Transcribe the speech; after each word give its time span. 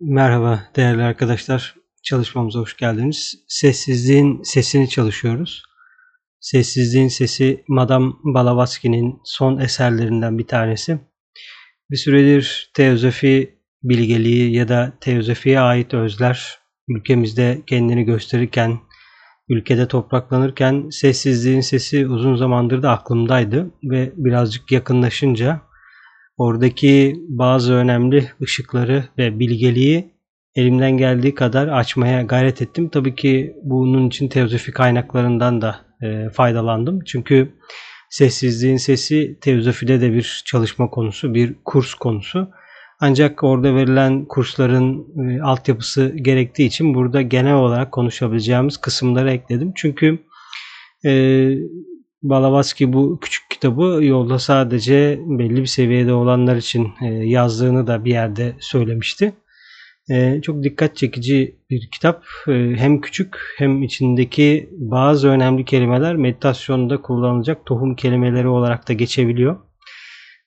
Merhaba 0.00 0.64
değerli 0.76 1.02
arkadaşlar. 1.02 1.74
Çalışmamıza 2.02 2.58
hoş 2.58 2.76
geldiniz. 2.76 3.44
Sessizliğin 3.48 4.42
sesini 4.42 4.88
çalışıyoruz. 4.88 5.62
Sessizliğin 6.40 7.08
sesi 7.08 7.64
Madame 7.68 8.12
Blavatsky'nin 8.24 9.20
son 9.24 9.58
eserlerinden 9.58 10.38
bir 10.38 10.46
tanesi. 10.46 10.98
Bir 11.90 11.96
süredir 11.96 12.70
teozofi 12.74 13.58
bilgeliği 13.82 14.56
ya 14.56 14.68
da 14.68 14.92
teozofiye 15.00 15.60
ait 15.60 15.94
özler 15.94 16.58
ülkemizde 16.88 17.62
kendini 17.66 18.04
gösterirken, 18.04 18.78
ülkede 19.48 19.88
topraklanırken 19.88 20.88
sessizliğin 20.90 21.60
sesi 21.60 22.06
uzun 22.06 22.36
zamandır 22.36 22.82
da 22.82 22.90
aklımdaydı 22.90 23.70
ve 23.82 24.12
birazcık 24.16 24.72
yakınlaşınca 24.72 25.67
oradaki 26.38 27.16
bazı 27.28 27.74
önemli 27.74 28.30
ışıkları 28.42 29.04
ve 29.18 29.38
bilgeliği 29.38 30.10
elimden 30.54 30.96
geldiği 30.96 31.34
kadar 31.34 31.68
açmaya 31.68 32.22
gayret 32.22 32.62
ettim. 32.62 32.88
Tabii 32.88 33.14
ki 33.14 33.56
bunun 33.62 34.08
için 34.08 34.28
teozofi 34.28 34.72
kaynaklarından 34.72 35.62
da 35.62 35.80
e, 36.02 36.30
faydalandım. 36.30 37.04
Çünkü 37.04 37.52
sessizliğin 38.10 38.76
sesi 38.76 39.38
teozofide 39.40 40.00
de 40.00 40.12
bir 40.12 40.42
çalışma 40.46 40.90
konusu, 40.90 41.34
bir 41.34 41.54
kurs 41.64 41.94
konusu. 41.94 42.50
Ancak 43.00 43.44
orada 43.44 43.74
verilen 43.74 44.24
kursların 44.24 45.06
e, 45.30 45.42
altyapısı 45.42 46.16
gerektiği 46.16 46.66
için 46.66 46.94
burada 46.94 47.22
genel 47.22 47.54
olarak 47.54 47.92
konuşabileceğimiz 47.92 48.76
kısımları 48.76 49.30
ekledim. 49.30 49.72
Çünkü 49.76 50.18
e, 51.04 51.12
Balavatsky 52.22 52.92
bu 52.92 53.18
küçük 53.20 53.47
kitabı 53.58 54.04
yolda 54.04 54.38
sadece 54.38 55.18
belli 55.26 55.56
bir 55.56 55.66
seviyede 55.66 56.12
olanlar 56.12 56.56
için 56.56 56.88
e, 57.02 57.06
yazdığını 57.06 57.86
da 57.86 58.04
bir 58.04 58.10
yerde 58.10 58.52
söylemişti. 58.60 59.32
E, 60.10 60.40
çok 60.42 60.62
dikkat 60.62 60.96
çekici 60.96 61.56
bir 61.70 61.90
kitap. 61.90 62.24
E, 62.48 62.52
hem 62.76 63.00
küçük 63.00 63.36
hem 63.56 63.82
içindeki 63.82 64.70
bazı 64.72 65.28
önemli 65.28 65.64
kelimeler 65.64 66.16
meditasyonda 66.16 67.02
kullanılacak 67.02 67.66
tohum 67.66 67.96
kelimeleri 67.96 68.48
olarak 68.48 68.88
da 68.88 68.92
geçebiliyor. 68.92 69.56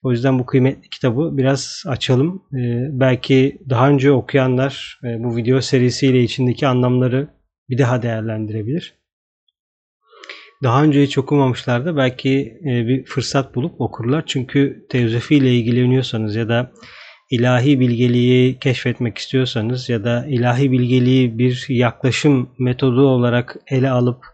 O 0.03 0.11
yüzden 0.11 0.39
bu 0.39 0.45
kıymetli 0.45 0.89
kitabı 0.89 1.37
biraz 1.37 1.83
açalım. 1.87 2.43
Belki 2.91 3.57
daha 3.69 3.89
önce 3.89 4.11
okuyanlar 4.11 4.99
bu 5.03 5.35
video 5.35 5.61
serisiyle 5.61 6.23
içindeki 6.23 6.67
anlamları 6.67 7.27
bir 7.69 7.77
daha 7.77 8.01
değerlendirebilir 8.01 9.00
daha 10.63 10.83
önce 10.83 11.03
hiç 11.03 11.17
okumamışlardı. 11.17 11.97
Belki 11.97 12.57
e, 12.61 12.87
bir 12.87 13.05
fırsat 13.05 13.55
bulup 13.55 13.81
okurlar. 13.81 14.23
Çünkü 14.27 14.85
teozofi 14.89 15.35
ile 15.35 15.55
ilgileniyorsanız 15.55 16.35
ya 16.35 16.49
da 16.49 16.71
ilahi 17.31 17.79
bilgeliği 17.79 18.59
keşfetmek 18.59 19.17
istiyorsanız 19.17 19.89
ya 19.89 20.03
da 20.03 20.25
ilahi 20.27 20.71
bilgeliği 20.71 21.37
bir 21.37 21.65
yaklaşım 21.69 22.49
metodu 22.59 23.07
olarak 23.07 23.57
ele 23.67 23.89
alıp 23.89 24.25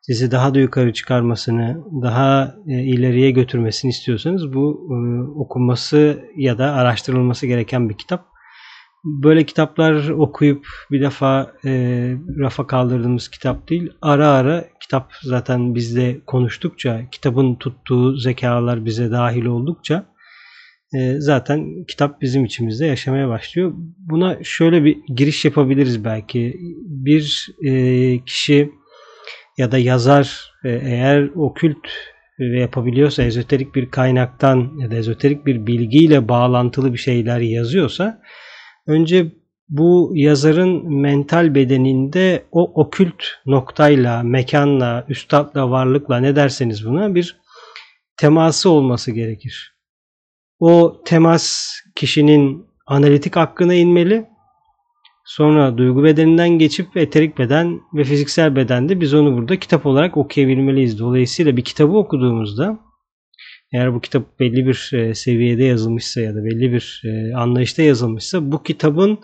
sizi 0.00 0.30
daha 0.30 0.54
da 0.54 0.58
yukarı 0.58 0.92
çıkarmasını, 0.92 1.84
daha 2.02 2.54
e, 2.68 2.72
ileriye 2.72 3.30
götürmesini 3.30 3.90
istiyorsanız 3.90 4.54
bu 4.54 4.88
e, 4.90 4.96
okunması 5.38 6.24
ya 6.36 6.58
da 6.58 6.72
araştırılması 6.72 7.46
gereken 7.46 7.88
bir 7.88 7.98
kitap 7.98 8.32
böyle 9.04 9.46
kitaplar 9.46 10.08
okuyup 10.08 10.66
bir 10.90 11.00
defa 11.00 11.52
e, 11.64 11.70
rafa 12.38 12.66
kaldırdığımız 12.66 13.28
kitap 13.28 13.68
değil. 13.68 13.90
Ara 14.02 14.28
ara 14.28 14.64
kitap 14.82 15.12
zaten 15.22 15.74
bizde 15.74 16.20
konuştukça, 16.26 17.02
kitabın 17.12 17.54
tuttuğu 17.54 18.16
zekalar 18.16 18.84
bize 18.84 19.10
dahil 19.10 19.44
oldukça 19.44 20.06
e, 20.94 21.14
zaten 21.18 21.84
kitap 21.88 22.20
bizim 22.20 22.44
içimizde 22.44 22.86
yaşamaya 22.86 23.28
başlıyor. 23.28 23.72
Buna 23.98 24.38
şöyle 24.44 24.84
bir 24.84 24.98
giriş 25.16 25.44
yapabiliriz 25.44 26.04
belki. 26.04 26.56
Bir 26.86 27.48
e, 27.64 28.24
kişi 28.24 28.70
ya 29.58 29.72
da 29.72 29.78
yazar 29.78 30.52
e, 30.64 30.70
eğer 30.70 31.30
okült 31.34 31.88
ve 32.38 32.60
yapabiliyorsa 32.60 33.22
ezoterik 33.22 33.74
bir 33.74 33.90
kaynaktan 33.90 34.72
ya 34.78 34.90
da 34.90 34.94
ezoterik 34.94 35.46
bir 35.46 35.66
bilgiyle 35.66 36.28
bağlantılı 36.28 36.92
bir 36.92 36.98
şeyler 36.98 37.40
yazıyorsa 37.40 38.22
Önce 38.86 39.32
bu 39.72 40.12
yazarın 40.14 40.92
mental 41.00 41.54
bedeninde 41.54 42.44
o 42.50 42.82
okült 42.82 43.24
noktayla, 43.46 44.22
mekanla, 44.22 45.04
üstadla, 45.08 45.70
varlıkla 45.70 46.18
ne 46.18 46.36
derseniz 46.36 46.86
buna 46.86 47.14
bir 47.14 47.36
teması 48.16 48.70
olması 48.70 49.12
gerekir. 49.12 49.76
O 50.58 51.02
temas 51.04 51.72
kişinin 51.94 52.66
analitik 52.86 53.36
hakkına 53.36 53.74
inmeli. 53.74 54.26
Sonra 55.24 55.78
duygu 55.78 56.04
bedeninden 56.04 56.48
geçip 56.48 56.96
eterik 56.96 57.38
beden 57.38 57.80
ve 57.94 58.04
fiziksel 58.04 58.56
bedende 58.56 59.00
biz 59.00 59.14
onu 59.14 59.36
burada 59.36 59.58
kitap 59.58 59.86
olarak 59.86 60.16
okuyabilmeliyiz. 60.16 60.98
Dolayısıyla 60.98 61.56
bir 61.56 61.64
kitabı 61.64 61.92
okuduğumuzda 61.92 62.78
eğer 63.74 63.94
bu 63.94 64.00
kitap 64.00 64.40
belli 64.40 64.66
bir 64.66 64.90
e, 64.94 65.14
seviyede 65.14 65.64
yazılmışsa 65.64 66.20
ya 66.20 66.34
da 66.34 66.44
belli 66.44 66.72
bir 66.72 67.02
e, 67.04 67.34
anlayışta 67.34 67.82
yazılmışsa 67.82 68.52
bu 68.52 68.62
kitabın 68.62 69.18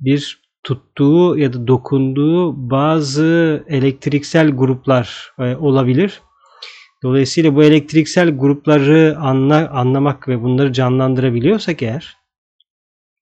bir 0.00 0.42
tuttuğu 0.64 1.38
ya 1.38 1.52
da 1.52 1.66
dokunduğu 1.66 2.70
bazı 2.70 3.64
elektriksel 3.68 4.50
gruplar 4.50 5.32
e, 5.38 5.56
olabilir. 5.56 6.20
Dolayısıyla 7.02 7.56
bu 7.56 7.62
elektriksel 7.62 8.30
grupları 8.30 9.16
anla, 9.18 9.70
anlamak 9.70 10.28
ve 10.28 10.42
bunları 10.42 10.72
canlandırabiliyorsak 10.72 11.82
eğer 11.82 12.16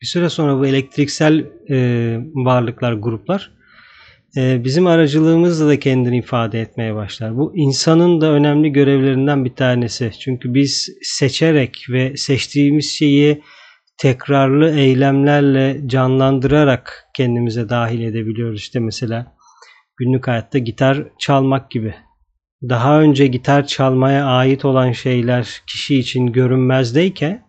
bir 0.02 0.06
süre 0.06 0.28
sonra 0.28 0.58
bu 0.58 0.66
elektriksel 0.66 1.46
e, 1.70 2.18
varlıklar, 2.34 2.92
gruplar 2.92 3.62
ee, 4.36 4.64
bizim 4.64 4.86
aracılığımızla 4.86 5.68
da 5.68 5.78
kendini 5.78 6.18
ifade 6.18 6.60
etmeye 6.60 6.94
başlar. 6.94 7.36
Bu 7.36 7.52
insanın 7.56 8.20
da 8.20 8.32
önemli 8.32 8.72
görevlerinden 8.72 9.44
bir 9.44 9.54
tanesi. 9.54 10.10
Çünkü 10.20 10.54
biz 10.54 10.88
seçerek 11.02 11.86
ve 11.90 12.16
seçtiğimiz 12.16 12.90
şeyi 12.90 13.42
tekrarlı 14.02 14.70
eylemlerle 14.70 15.80
canlandırarak 15.86 17.04
kendimize 17.16 17.68
dahil 17.68 18.00
edebiliyoruz. 18.00 18.60
İşte 18.60 18.80
mesela 18.80 19.34
günlük 19.96 20.28
hayatta 20.28 20.58
gitar 20.58 21.04
çalmak 21.18 21.70
gibi. 21.70 21.94
Daha 22.62 23.00
önce 23.00 23.26
gitar 23.26 23.66
çalmaya 23.66 24.26
ait 24.26 24.64
olan 24.64 24.92
şeyler 24.92 25.62
kişi 25.66 25.98
için 25.98 26.26
görünmezdeyken 26.26 27.42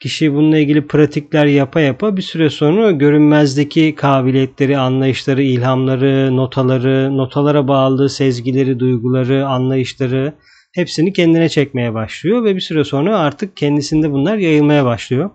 Kişi 0.00 0.34
bununla 0.34 0.58
ilgili 0.58 0.86
pratikler 0.86 1.46
yapa 1.46 1.80
yapa 1.80 2.16
bir 2.16 2.22
süre 2.22 2.50
sonra 2.50 2.90
görünmezdeki 2.90 3.94
kabiliyetleri, 3.94 4.78
anlayışları, 4.78 5.42
ilhamları, 5.42 6.36
notaları, 6.36 7.16
notalara 7.16 7.68
bağlı 7.68 8.08
sezgileri, 8.08 8.78
duyguları, 8.78 9.46
anlayışları 9.46 10.34
hepsini 10.74 11.12
kendine 11.12 11.48
çekmeye 11.48 11.94
başlıyor 11.94 12.44
ve 12.44 12.54
bir 12.54 12.60
süre 12.60 12.84
sonra 12.84 13.18
artık 13.18 13.56
kendisinde 13.56 14.12
bunlar 14.12 14.36
yayılmaya 14.36 14.84
başlıyor. 14.84 15.30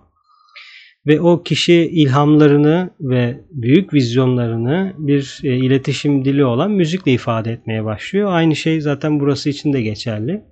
Ve 1.06 1.20
o 1.20 1.42
kişi 1.42 1.74
ilhamlarını 1.74 2.90
ve 3.00 3.40
büyük 3.50 3.94
vizyonlarını 3.94 4.92
bir 4.98 5.40
e, 5.44 5.56
iletişim 5.56 6.24
dili 6.24 6.44
olan 6.44 6.70
müzikle 6.70 7.12
ifade 7.12 7.52
etmeye 7.52 7.84
başlıyor. 7.84 8.32
Aynı 8.32 8.56
şey 8.56 8.80
zaten 8.80 9.20
burası 9.20 9.50
için 9.50 9.72
de 9.72 9.82
geçerli. 9.82 10.44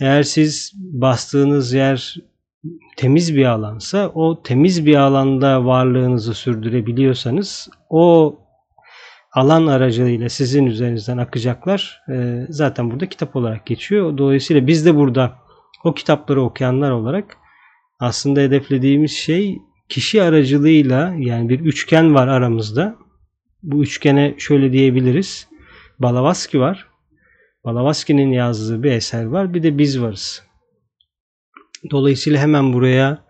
Eğer 0.00 0.22
siz 0.22 0.72
bastığınız 0.76 1.72
yer 1.72 2.14
temiz 2.96 3.36
bir 3.36 3.44
alansa 3.44 4.10
o 4.14 4.42
temiz 4.42 4.86
bir 4.86 4.96
alanda 4.96 5.64
varlığınızı 5.64 6.34
sürdürebiliyorsanız 6.34 7.68
o 7.90 8.36
alan 9.32 9.66
aracılığıyla 9.66 10.28
sizin 10.28 10.66
üzerinizden 10.66 11.18
akacaklar 11.18 12.02
e, 12.12 12.46
zaten 12.48 12.90
burada 12.90 13.08
kitap 13.08 13.36
olarak 13.36 13.66
geçiyor. 13.66 14.18
Dolayısıyla 14.18 14.66
biz 14.66 14.86
de 14.86 14.96
burada 14.96 15.32
o 15.84 15.94
kitapları 15.94 16.42
okuyanlar 16.42 16.90
olarak 16.90 17.36
aslında 17.98 18.40
hedeflediğimiz 18.40 19.12
şey 19.12 19.58
kişi 19.88 20.22
aracılığıyla 20.22 21.14
yani 21.18 21.48
bir 21.48 21.60
üçgen 21.60 22.14
var 22.14 22.28
aramızda. 22.28 22.96
Bu 23.62 23.82
üçgene 23.82 24.34
şöyle 24.38 24.72
diyebiliriz. 24.72 25.48
Balavaski 25.98 26.60
var. 26.60 26.88
Balavaski'nin 27.64 28.32
yazdığı 28.32 28.82
bir 28.82 28.90
eser 28.90 29.24
var. 29.24 29.54
Bir 29.54 29.62
de 29.62 29.78
biz 29.78 30.02
varız. 30.02 30.42
Dolayısıyla 31.90 32.40
hemen 32.40 32.72
buraya 32.72 33.24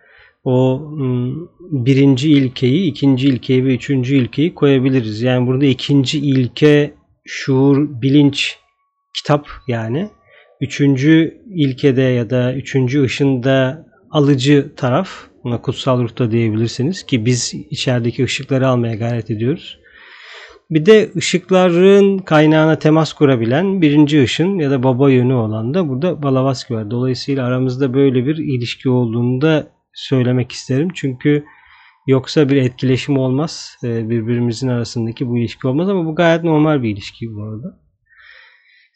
o 0.44 0.82
birinci 1.70 2.32
ilkeyi, 2.32 2.90
ikinci 2.90 3.28
ilkeyi 3.28 3.64
ve 3.64 3.74
üçüncü 3.74 4.16
ilkeyi 4.16 4.54
koyabiliriz. 4.54 5.22
Yani 5.22 5.46
burada 5.46 5.64
ikinci 5.66 6.18
ilke 6.18 6.94
şuur, 7.24 8.02
bilinç, 8.02 8.58
kitap 9.14 9.48
yani. 9.68 10.10
Üçüncü 10.60 11.42
ilkede 11.54 12.02
ya 12.02 12.30
da 12.30 12.54
üçüncü 12.54 13.02
ışında 13.02 13.86
alıcı 14.10 14.72
taraf, 14.76 15.10
buna 15.44 15.60
kutsal 15.60 16.02
ruhta 16.02 16.30
diyebilirsiniz 16.30 17.02
ki 17.06 17.26
biz 17.26 17.54
içerideki 17.70 18.24
ışıkları 18.24 18.68
almaya 18.68 18.94
gayret 18.94 19.30
ediyoruz. 19.30 19.78
Bir 20.70 20.86
de 20.86 21.10
ışıkların 21.16 22.18
kaynağına 22.18 22.78
temas 22.78 23.12
kurabilen 23.12 23.82
birinci 23.82 24.22
ışın 24.22 24.58
ya 24.58 24.70
da 24.70 24.82
baba 24.82 25.10
yönü 25.10 25.34
olan 25.34 25.74
da 25.74 25.88
burada 25.88 26.22
Balavaski 26.22 26.74
var. 26.74 26.90
Dolayısıyla 26.90 27.46
aramızda 27.46 27.94
böyle 27.94 28.26
bir 28.26 28.36
ilişki 28.36 28.88
olduğunu 28.88 29.40
da 29.40 29.68
söylemek 29.94 30.52
isterim. 30.52 30.88
Çünkü 30.94 31.44
Yoksa 32.08 32.48
bir 32.48 32.56
etkileşim 32.56 33.18
olmaz. 33.18 33.76
E, 33.84 34.10
birbirimizin 34.10 34.68
arasındaki 34.68 35.28
bu 35.28 35.38
ilişki 35.38 35.66
olmaz 35.66 35.88
ama 35.88 36.06
bu 36.06 36.14
gayet 36.14 36.44
normal 36.44 36.82
bir 36.82 36.90
ilişki 36.90 37.26
bu 37.34 37.42
arada. 37.42 37.80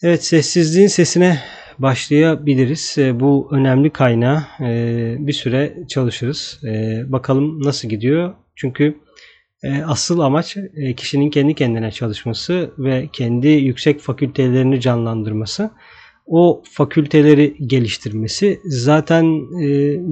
Evet 0.02 0.24
sessizliğin 0.24 0.86
sesine 0.86 1.38
başlayabiliriz. 1.82 2.96
E, 2.98 3.20
bu 3.20 3.48
önemli 3.52 3.90
kaynağı 3.90 4.42
e, 4.60 5.16
bir 5.18 5.32
süre 5.32 5.76
çalışırız. 5.88 6.60
E, 6.64 7.02
bakalım 7.12 7.62
nasıl 7.62 7.88
gidiyor. 7.88 8.34
Çünkü 8.56 8.98
asıl 9.86 10.20
amaç 10.20 10.56
kişinin 10.96 11.30
kendi 11.30 11.54
kendine 11.54 11.90
çalışması 11.90 12.70
ve 12.78 13.08
kendi 13.12 13.48
yüksek 13.48 14.00
fakültelerini 14.00 14.80
canlandırması. 14.80 15.70
O 16.26 16.62
fakülteleri 16.70 17.56
geliştirmesi 17.66 18.60
zaten 18.64 19.24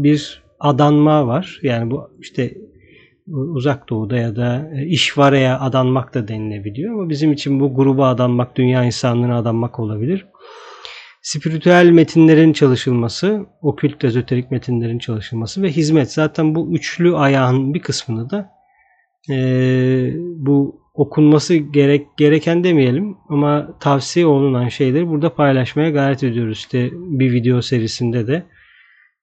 bir 0.02 0.42
adanma 0.60 1.26
var. 1.26 1.60
Yani 1.62 1.90
bu 1.90 2.10
işte 2.20 2.54
uzak 3.30 3.88
doğuda 3.88 4.16
ya 4.16 4.36
da 4.36 4.70
işvaraya 4.86 5.60
adanmak 5.60 6.14
da 6.14 6.28
denilebiliyor. 6.28 6.94
Ama 6.94 7.08
bizim 7.08 7.32
için 7.32 7.60
bu 7.60 7.74
gruba 7.74 8.08
adanmak, 8.08 8.56
dünya 8.56 8.84
insanlığına 8.84 9.38
adanmak 9.38 9.78
olabilir. 9.78 10.26
Spiritüel 11.32 11.90
metinlerin 11.90 12.52
çalışılması, 12.52 13.46
okült 13.62 14.04
ezoterik 14.04 14.50
metinlerin 14.50 14.98
çalışılması 14.98 15.62
ve 15.62 15.70
hizmet. 15.70 16.12
Zaten 16.12 16.54
bu 16.54 16.74
üçlü 16.74 17.16
ayağın 17.16 17.74
bir 17.74 17.80
kısmını 17.80 18.30
da 18.30 18.50
e, 19.30 19.36
bu 20.36 20.80
okunması 20.94 21.54
gerek 21.54 22.06
gereken 22.16 22.64
demeyelim 22.64 23.16
ama 23.28 23.78
tavsiye 23.80 24.26
olunan 24.26 24.68
şeyleri 24.68 25.08
burada 25.08 25.34
paylaşmaya 25.34 25.90
gayret 25.90 26.24
ediyoruz. 26.24 26.58
İşte 26.58 26.90
bir 26.92 27.32
video 27.32 27.62
serisinde 27.62 28.26
de 28.26 28.46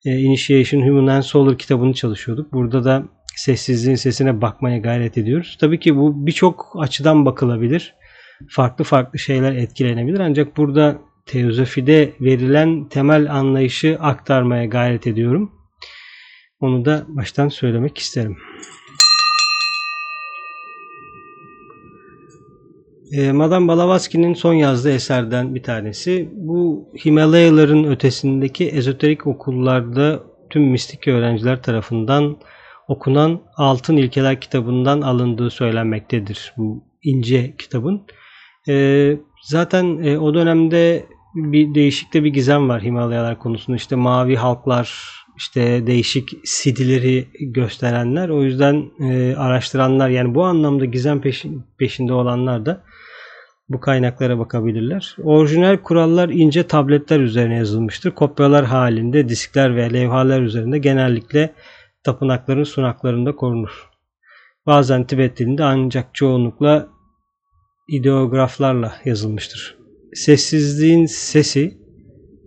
e, 0.05 0.17
Initiation 0.19 0.87
Human 0.87 1.07
and 1.07 1.23
Solar 1.23 1.57
kitabını 1.57 1.93
çalışıyorduk. 1.93 2.53
Burada 2.53 2.83
da 2.83 3.03
sessizliğin 3.35 3.95
sesine 3.95 4.41
bakmaya 4.41 4.77
gayret 4.77 5.17
ediyoruz. 5.17 5.57
Tabii 5.59 5.79
ki 5.79 5.95
bu 5.95 6.25
birçok 6.25 6.75
açıdan 6.79 7.25
bakılabilir. 7.25 7.95
Farklı 8.49 8.83
farklı 8.83 9.19
şeyler 9.19 9.55
etkilenebilir. 9.55 10.19
Ancak 10.19 10.57
burada 10.57 11.06
teozofide 11.27 12.13
verilen 12.21 12.89
temel 12.89 13.33
anlayışı 13.33 13.97
aktarmaya 13.99 14.65
gayret 14.65 15.07
ediyorum. 15.07 15.51
Onu 16.59 16.85
da 16.85 17.05
baştan 17.07 17.49
söylemek 17.49 17.97
isterim. 17.97 18.37
E, 23.11 23.31
Madame 23.31 23.67
Blavatsky'nin 23.67 24.33
son 24.33 24.53
yazdığı 24.53 24.91
eserden 24.91 25.55
bir 25.55 25.63
tanesi. 25.63 26.29
Bu 26.33 26.89
Himalayaların 27.05 27.83
ötesindeki 27.83 28.69
ezoterik 28.69 29.27
okullarda 29.27 30.23
tüm 30.49 30.63
mistik 30.63 31.07
öğrenciler 31.07 31.63
tarafından 31.63 32.37
okunan 32.87 33.41
Altın 33.57 33.97
İlkeler 33.97 34.41
kitabından 34.41 35.01
alındığı 35.01 35.49
söylenmektedir 35.49 36.53
bu 36.57 36.83
ince 37.03 37.55
kitabın. 37.57 38.01
E, 38.69 39.17
zaten 39.43 40.03
e, 40.03 40.17
o 40.17 40.33
dönemde 40.33 41.05
bir 41.35 41.75
değişikte 41.75 42.23
bir 42.23 42.29
gizem 42.29 42.69
var 42.69 42.81
Himalayalar 42.81 43.39
konusunda. 43.39 43.77
İşte 43.77 43.95
mavi 43.95 44.35
halklar, 44.35 45.17
işte 45.37 45.87
değişik 45.87 46.29
sidileri 46.43 47.27
gösterenler. 47.39 48.29
O 48.29 48.43
yüzden 48.43 48.91
e, 48.99 49.35
araştıranlar 49.35 50.09
yani 50.09 50.35
bu 50.35 50.43
anlamda 50.43 50.85
gizem 50.85 51.21
peşin, 51.21 51.65
peşinde 51.77 52.13
olanlar 52.13 52.65
da 52.65 52.83
bu 53.69 53.79
kaynaklara 53.79 54.39
bakabilirler. 54.39 55.15
Orijinal 55.23 55.77
kurallar 55.77 56.29
ince 56.29 56.67
tabletler 56.67 57.19
üzerine 57.19 57.55
yazılmıştır. 57.55 58.11
Kopyalar 58.11 58.65
halinde 58.65 59.29
diskler 59.29 59.75
ve 59.75 59.93
levhalar 59.93 60.41
üzerinde 60.41 60.79
genellikle 60.79 61.53
tapınakların 62.03 62.63
sunaklarında 62.63 63.35
korunur. 63.35 63.89
Bazen 64.65 65.03
Tibet 65.03 65.37
dilinde 65.37 65.63
ancak 65.63 66.15
çoğunlukla 66.15 66.87
ideograflarla 67.87 68.93
yazılmıştır. 69.05 69.76
Sessizliğin 70.17 71.05
sesi 71.05 71.77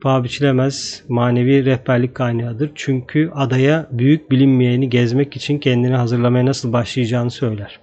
paha 0.03 0.25
biçilemez 0.25 1.05
manevi 1.09 1.65
rehberlik 1.65 2.15
kaynağıdır. 2.15 2.73
Çünkü 2.75 3.31
adaya 3.35 3.89
büyük 3.91 4.31
bilinmeyeni 4.31 4.89
gezmek 4.89 5.37
için 5.37 5.59
kendini 5.59 5.95
hazırlamaya 5.95 6.47
nasıl 6.47 6.73
başlayacağını 6.73 7.31
söyler. 7.31 7.81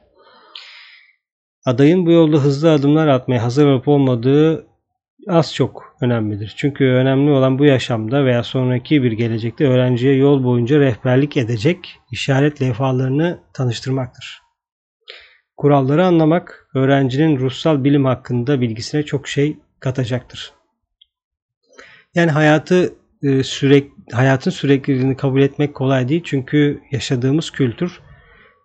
Adayın 1.66 2.06
bu 2.06 2.12
yolda 2.12 2.38
hızlı 2.38 2.72
adımlar 2.72 3.08
atmaya 3.08 3.44
hazır 3.44 3.68
olup 3.68 3.88
olmadığı 3.88 4.68
az 5.28 5.54
çok 5.54 5.96
önemlidir. 6.02 6.54
Çünkü 6.58 6.86
önemli 6.86 7.32
olan 7.32 7.60
bu 7.60 7.66
yaşamda 7.66 8.26
veya 8.26 8.44
sonraki 8.44 9.04
bir 9.04 9.12
gelecekte 9.12 9.68
öğrenciye 9.68 10.16
yol 10.16 10.44
boyunca 10.44 10.80
rehberlik 10.80 11.38
edecek 11.38 11.96
işaret 12.12 12.62
levhalarını 12.62 13.40
tanıştırmaktır. 13.54 14.42
Kuralları 15.58 16.06
anlamak 16.06 16.70
öğrencinin 16.76 17.40
ruhsal 17.40 17.84
bilim 17.84 18.06
hakkında 18.06 18.62
bilgisine 18.62 19.04
çok 19.04 19.28
şey 19.28 19.58
katacaktır. 19.80 20.54
Yani 22.16 22.32
hayatı 22.32 22.94
e, 23.24 23.44
sürekli 23.44 23.92
hayatın 24.14 24.52
sürekliliğini 24.52 25.18
kabul 25.18 25.42
etmek 25.42 25.76
kolay 25.76 26.10
değil 26.10 26.22
çünkü 26.26 26.82
yaşadığımız 26.92 27.52
kültür 27.52 28.02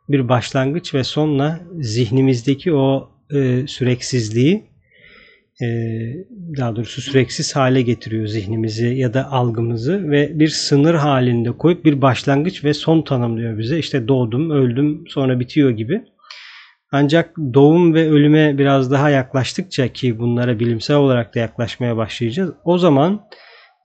bir 0.08 0.28
başlangıç 0.28 0.94
ve 0.94 1.04
sonla 1.04 1.60
zihnimizdeki 1.80 2.74
o 2.74 3.10
e, 3.34 3.66
süreksizliği 3.66 4.64
e, 5.62 5.66
daha 6.58 6.76
doğrusu 6.76 7.02
süreksiz 7.02 7.56
hale 7.56 7.82
getiriyor 7.82 8.26
zihnimizi 8.26 8.86
ya 8.86 9.14
da 9.14 9.30
algımızı 9.30 10.10
ve 10.10 10.38
bir 10.38 10.48
sınır 10.48 10.94
halinde 10.94 11.52
koyup 11.52 11.84
bir 11.84 12.02
başlangıç 12.02 12.64
ve 12.64 12.74
son 12.74 13.02
tanımlıyor 13.02 13.58
bize. 13.58 13.78
İşte 13.78 14.08
doğdum, 14.08 14.50
öldüm, 14.50 15.04
sonra 15.08 15.40
bitiyor 15.40 15.70
gibi. 15.70 16.04
Ancak 16.92 17.36
doğum 17.54 17.94
ve 17.94 18.10
ölüme 18.10 18.58
biraz 18.58 18.90
daha 18.90 19.10
yaklaştıkça 19.10 19.88
ki 19.88 20.18
bunlara 20.18 20.58
bilimsel 20.58 20.96
olarak 20.96 21.34
da 21.34 21.38
yaklaşmaya 21.38 21.96
başlayacağız. 21.96 22.50
O 22.64 22.78
zaman 22.78 23.22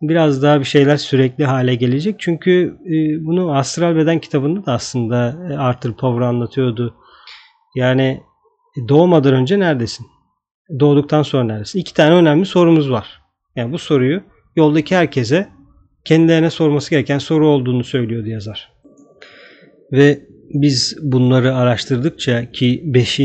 biraz 0.01 0.43
daha 0.43 0.59
bir 0.59 0.65
şeyler 0.65 0.97
sürekli 0.97 1.45
hale 1.45 1.75
gelecek. 1.75 2.15
Çünkü 2.19 2.77
e, 2.85 3.25
bunu 3.25 3.57
Astral 3.57 3.95
Beden 3.95 4.19
kitabında 4.19 4.65
da 4.65 4.73
aslında 4.73 5.37
e, 5.51 5.57
Arthur 5.57 5.93
Power 5.93 6.21
anlatıyordu. 6.21 6.95
Yani 7.75 8.23
e, 8.77 8.87
doğmadan 8.89 9.33
önce 9.33 9.59
neredesin? 9.59 10.05
Doğduktan 10.79 11.23
sonra 11.23 11.43
neredesin? 11.43 11.79
İki 11.79 11.93
tane 11.93 12.15
önemli 12.15 12.45
sorumuz 12.45 12.91
var. 12.91 13.21
Yani 13.55 13.73
bu 13.73 13.77
soruyu 13.77 14.23
yoldaki 14.55 14.95
herkese 14.95 15.47
kendilerine 16.05 16.49
sorması 16.49 16.89
gereken 16.89 17.17
soru 17.17 17.47
olduğunu 17.47 17.83
söylüyordu 17.83 18.29
yazar. 18.29 18.71
Ve 19.91 20.19
biz 20.53 20.97
bunları 21.01 21.55
araştırdıkça 21.55 22.51
ki 22.51 22.81
5. 22.85 23.19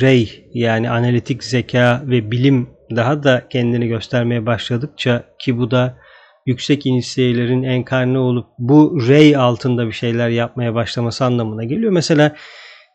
rey 0.00 0.48
yani 0.54 0.90
analitik 0.90 1.44
zeka 1.44 2.02
ve 2.06 2.30
bilim 2.30 2.68
daha 2.96 3.22
da 3.22 3.48
kendini 3.48 3.88
göstermeye 3.88 4.46
başladıkça 4.46 5.24
ki 5.38 5.58
bu 5.58 5.70
da 5.70 5.98
yüksek 6.46 6.86
inisiyelerin 6.86 7.62
enkarne 7.62 8.18
olup 8.18 8.46
bu 8.58 8.98
rey 9.08 9.36
altında 9.36 9.86
bir 9.86 9.92
şeyler 9.92 10.28
yapmaya 10.28 10.74
başlaması 10.74 11.24
anlamına 11.24 11.64
geliyor. 11.64 11.92
Mesela 11.92 12.36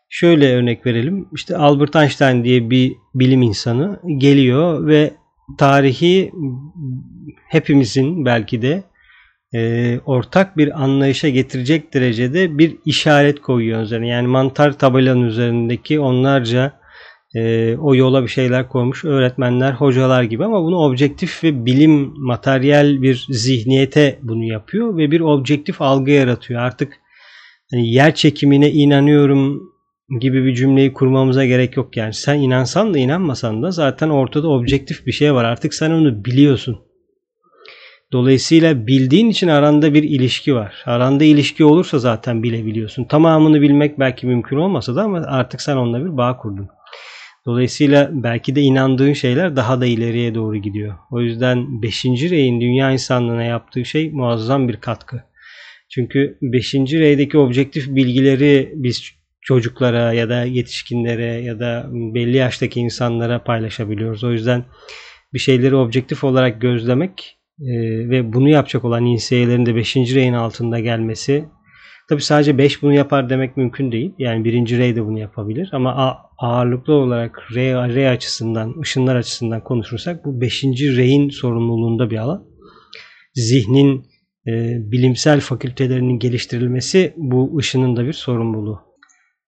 şöyle 0.08 0.54
örnek 0.54 0.86
verelim. 0.86 1.28
İşte 1.34 1.56
Albert 1.56 1.96
Einstein 1.96 2.44
diye 2.44 2.70
bir 2.70 2.92
bilim 3.14 3.42
insanı 3.42 4.00
geliyor 4.18 4.86
ve 4.86 5.12
tarihi 5.58 6.32
hepimizin 7.48 8.24
belki 8.24 8.62
de 8.62 8.82
e, 9.54 10.00
ortak 10.06 10.56
bir 10.56 10.82
anlayışa 10.82 11.28
getirecek 11.28 11.94
derecede 11.94 12.58
bir 12.58 12.76
işaret 12.84 13.40
koyuyor 13.40 13.82
üzerine. 13.82 14.08
Yani 14.08 14.28
mantar 14.28 14.78
tabelanın 14.78 15.22
üzerindeki 15.22 16.00
onlarca 16.00 16.72
e, 17.34 17.76
o 17.76 17.94
yola 17.94 18.22
bir 18.22 18.28
şeyler 18.28 18.68
koymuş 18.68 19.04
öğretmenler, 19.04 19.72
hocalar 19.72 20.22
gibi 20.22 20.44
ama 20.44 20.62
bunu 20.62 20.76
objektif 20.76 21.44
ve 21.44 21.66
bilim, 21.66 22.12
materyal 22.16 23.02
bir 23.02 23.26
zihniyete 23.28 24.18
bunu 24.22 24.44
yapıyor 24.44 24.96
ve 24.96 25.10
bir 25.10 25.20
objektif 25.20 25.82
algı 25.82 26.10
yaratıyor. 26.10 26.60
Artık 26.60 26.92
hani 27.70 27.92
yer 27.92 28.14
çekimine 28.14 28.70
inanıyorum 28.70 29.72
gibi 30.20 30.44
bir 30.44 30.54
cümleyi 30.54 30.92
kurmamıza 30.92 31.44
gerek 31.44 31.76
yok 31.76 31.96
yani. 31.96 32.14
Sen 32.14 32.38
inansan 32.38 32.94
da 32.94 32.98
inanmasan 32.98 33.62
da 33.62 33.70
zaten 33.70 34.08
ortada 34.08 34.48
objektif 34.48 35.06
bir 35.06 35.12
şey 35.12 35.34
var. 35.34 35.44
Artık 35.44 35.74
sen 35.74 35.90
onu 35.90 36.24
biliyorsun. 36.24 36.78
Dolayısıyla 38.12 38.86
bildiğin 38.86 39.28
için 39.28 39.48
aranda 39.48 39.94
bir 39.94 40.02
ilişki 40.02 40.54
var. 40.54 40.82
Aranda 40.86 41.24
ilişki 41.24 41.64
olursa 41.64 41.98
zaten 41.98 42.42
bilebiliyorsun. 42.42 43.04
Tamamını 43.04 43.60
bilmek 43.60 43.98
belki 43.98 44.26
mümkün 44.26 44.56
olmasa 44.56 44.96
da 44.96 45.02
ama 45.02 45.18
artık 45.18 45.60
sen 45.60 45.76
onunla 45.76 46.04
bir 46.04 46.16
bağ 46.16 46.36
kurdun. 46.36 46.68
Dolayısıyla 47.46 48.10
belki 48.12 48.56
de 48.56 48.60
inandığın 48.60 49.12
şeyler 49.12 49.56
daha 49.56 49.80
da 49.80 49.86
ileriye 49.86 50.34
doğru 50.34 50.56
gidiyor. 50.56 50.94
O 51.10 51.20
yüzden 51.20 51.82
5. 51.82 52.04
reyin 52.04 52.60
dünya 52.60 52.90
insanlığına 52.90 53.42
yaptığı 53.42 53.84
şey 53.84 54.10
muazzam 54.10 54.68
bir 54.68 54.76
katkı. 54.76 55.22
Çünkü 55.90 56.38
5. 56.42 56.74
reydeki 56.74 57.38
objektif 57.38 57.88
bilgileri 57.88 58.72
biz 58.74 59.02
çocuklara 59.40 60.12
ya 60.12 60.28
da 60.28 60.44
yetişkinlere 60.44 61.24
ya 61.24 61.60
da 61.60 61.86
belli 61.92 62.36
yaştaki 62.36 62.80
insanlara 62.80 63.44
paylaşabiliyoruz. 63.44 64.24
O 64.24 64.32
yüzden 64.32 64.64
bir 65.34 65.38
şeyleri 65.38 65.76
objektif 65.76 66.24
olarak 66.24 66.60
gözlemek 66.60 67.38
e, 67.60 67.74
ve 68.10 68.32
bunu 68.32 68.48
yapacak 68.48 68.84
olan 68.84 69.06
insiyelerin 69.06 69.66
de 69.66 69.74
5. 69.74 69.96
reyin 69.96 70.32
altında 70.32 70.80
gelmesi 70.80 71.44
Tabi 72.08 72.22
sadece 72.22 72.58
5 72.58 72.82
bunu 72.82 72.94
yapar 72.94 73.30
demek 73.30 73.56
mümkün 73.56 73.92
değil. 73.92 74.14
Yani 74.18 74.44
birinci 74.44 74.78
rey 74.78 74.96
de 74.96 75.04
bunu 75.04 75.18
yapabilir. 75.18 75.70
Ama 75.72 76.16
ağırlıklı 76.38 76.92
olarak 76.92 77.42
rey, 77.54 77.74
rey 77.74 78.08
açısından, 78.08 78.80
ışınlar 78.80 79.16
açısından 79.16 79.64
konuşursak 79.64 80.24
bu 80.24 80.40
5. 80.40 80.64
reyin 80.64 81.28
sorumluluğunda 81.28 82.10
bir 82.10 82.16
alan. 82.16 82.44
Zihnin 83.34 84.06
e, 84.46 84.52
bilimsel 84.92 85.40
fakültelerinin 85.40 86.18
geliştirilmesi 86.18 87.14
bu 87.16 87.58
ışının 87.58 87.96
da 87.96 88.06
bir 88.06 88.12
sorumluluğu. 88.12 88.80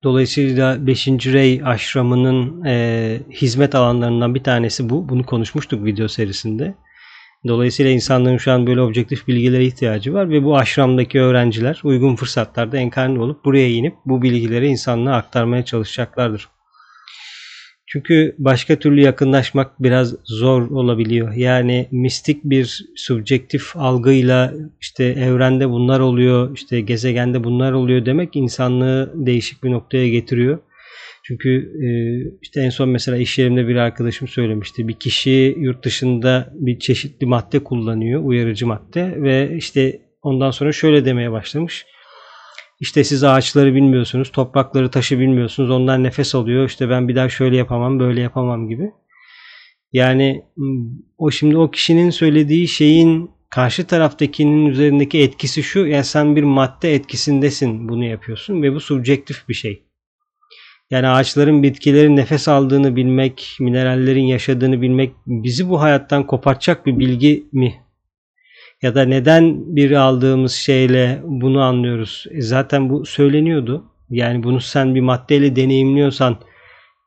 Dolayısıyla 0.02 0.86
5. 0.86 1.08
Rey 1.08 1.60
aşramının 1.64 2.64
e, 2.64 3.20
hizmet 3.30 3.74
alanlarından 3.74 4.34
bir 4.34 4.42
tanesi 4.42 4.88
bu. 4.90 5.08
Bunu 5.08 5.26
konuşmuştuk 5.26 5.84
video 5.84 6.08
serisinde. 6.08 6.74
Dolayısıyla 7.46 7.92
insanların 7.92 8.36
şu 8.36 8.52
an 8.52 8.66
böyle 8.66 8.80
objektif 8.80 9.28
bilgilere 9.28 9.64
ihtiyacı 9.64 10.14
var 10.14 10.30
ve 10.30 10.44
bu 10.44 10.56
aşramdaki 10.56 11.20
öğrenciler 11.20 11.80
uygun 11.84 12.16
fırsatlarda 12.16 12.76
enkarne 12.76 13.20
olup 13.20 13.44
buraya 13.44 13.68
inip 13.68 13.94
bu 14.06 14.22
bilgileri 14.22 14.66
insanlığa 14.66 15.16
aktarmaya 15.16 15.64
çalışacaklardır. 15.64 16.48
Çünkü 17.86 18.34
başka 18.38 18.76
türlü 18.76 19.00
yakınlaşmak 19.00 19.82
biraz 19.82 20.14
zor 20.24 20.70
olabiliyor. 20.70 21.32
Yani 21.32 21.88
mistik 21.90 22.44
bir 22.44 22.84
subjektif 22.96 23.76
algıyla 23.76 24.54
işte 24.80 25.04
evrende 25.04 25.70
bunlar 25.70 26.00
oluyor, 26.00 26.56
işte 26.56 26.80
gezegende 26.80 27.44
bunlar 27.44 27.72
oluyor 27.72 28.06
demek 28.06 28.36
insanlığı 28.36 29.12
değişik 29.14 29.64
bir 29.64 29.70
noktaya 29.70 30.08
getiriyor. 30.08 30.58
Çünkü 31.26 31.72
e, 31.84 31.88
işte 32.42 32.60
en 32.60 32.70
son 32.70 32.88
mesela 32.88 33.16
iş 33.16 33.38
yerimde 33.38 33.68
bir 33.68 33.76
arkadaşım 33.76 34.28
söylemişti. 34.28 34.88
Bir 34.88 34.94
kişi 34.94 35.54
yurt 35.58 35.84
dışında 35.84 36.52
bir 36.54 36.78
çeşitli 36.78 37.26
madde 37.26 37.64
kullanıyor, 37.64 38.24
uyarıcı 38.24 38.66
madde 38.66 39.22
ve 39.22 39.56
işte 39.56 40.00
ondan 40.22 40.50
sonra 40.50 40.72
şöyle 40.72 41.04
demeye 41.04 41.32
başlamış. 41.32 41.86
İşte 42.80 43.04
siz 43.04 43.24
ağaçları 43.24 43.74
bilmiyorsunuz, 43.74 44.32
toprakları, 44.32 44.90
taşı 44.90 45.18
bilmiyorsunuz. 45.18 45.70
Onlar 45.70 46.02
nefes 46.02 46.34
alıyor. 46.34 46.66
İşte 46.68 46.88
ben 46.88 47.08
bir 47.08 47.16
daha 47.16 47.28
şöyle 47.28 47.56
yapamam, 47.56 48.00
böyle 48.00 48.20
yapamam 48.20 48.68
gibi. 48.68 48.90
Yani 49.92 50.44
o 51.18 51.30
şimdi 51.30 51.56
o 51.56 51.70
kişinin 51.70 52.10
söylediği 52.10 52.68
şeyin 52.68 53.30
karşı 53.50 53.86
taraftakinin 53.86 54.66
üzerindeki 54.66 55.20
etkisi 55.20 55.62
şu. 55.62 55.86
Yani 55.86 56.04
sen 56.04 56.36
bir 56.36 56.42
madde 56.42 56.94
etkisindesin 56.94 57.88
bunu 57.88 58.04
yapıyorsun 58.04 58.62
ve 58.62 58.74
bu 58.74 58.80
subjektif 58.80 59.48
bir 59.48 59.54
şey. 59.54 59.82
Yani 60.94 61.08
ağaçların, 61.08 61.62
bitkilerin 61.62 62.16
nefes 62.16 62.48
aldığını 62.48 62.96
bilmek, 62.96 63.56
minerallerin 63.60 64.24
yaşadığını 64.24 64.82
bilmek 64.82 65.12
bizi 65.26 65.68
bu 65.68 65.80
hayattan 65.80 66.26
kopartacak 66.26 66.86
bir 66.86 66.98
bilgi 66.98 67.44
mi? 67.52 67.74
Ya 68.82 68.94
da 68.94 69.04
neden 69.04 69.76
bir 69.76 69.92
aldığımız 69.92 70.52
şeyle 70.52 71.20
bunu 71.24 71.62
anlıyoruz? 71.62 72.26
E 72.30 72.40
zaten 72.40 72.90
bu 72.90 73.06
söyleniyordu. 73.06 73.84
Yani 74.10 74.42
bunu 74.42 74.60
sen 74.60 74.94
bir 74.94 75.00
maddeyle 75.00 75.56
deneyimliyorsan 75.56 76.38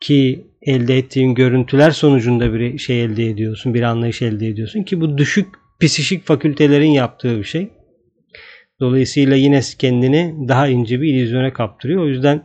ki 0.02 0.48
elde 0.62 0.98
ettiğin 0.98 1.36
görüntüler 1.36 1.92
sonucunda 1.92 2.54
bir 2.54 2.78
şey 2.78 3.04
elde 3.04 3.26
ediyorsun, 3.26 3.74
bir 3.74 3.82
anlayış 3.82 4.22
elde 4.22 4.48
ediyorsun 4.48 4.84
ki 4.84 5.02
bu 5.02 5.18
düşük 5.18 5.48
psişik 5.80 6.26
fakültelerin 6.26 6.92
yaptığı 6.92 7.38
bir 7.38 7.44
şey. 7.44 7.70
Dolayısıyla 8.80 9.36
yine 9.36 9.62
kendini 9.80 10.48
daha 10.48 10.68
ince 10.68 11.02
bir 11.02 11.14
illüzyona 11.14 11.54
kaptırıyor. 11.54 12.04
O 12.04 12.08
yüzden 12.08 12.44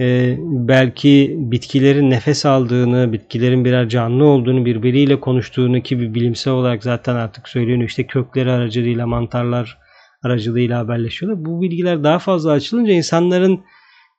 e, 0.00 0.36
belki 0.40 1.34
bitkilerin 1.38 2.10
nefes 2.10 2.46
aldığını, 2.46 3.12
bitkilerin 3.12 3.64
birer 3.64 3.88
canlı 3.88 4.24
olduğunu, 4.24 4.64
birbiriyle 4.64 5.20
konuştuğunu 5.20 5.80
ki 5.80 6.00
bir 6.00 6.14
bilimsel 6.14 6.52
olarak 6.52 6.82
zaten 6.82 7.14
artık 7.14 7.48
söyleniyor. 7.48 7.88
İşte 7.88 8.06
kökleri 8.06 8.50
aracılığıyla, 8.50 9.06
mantarlar 9.06 9.78
aracılığıyla 10.22 10.78
haberleşiyorlar. 10.78 11.44
Bu 11.44 11.62
bilgiler 11.62 12.04
daha 12.04 12.18
fazla 12.18 12.52
açılınca 12.52 12.92
insanların 12.92 13.60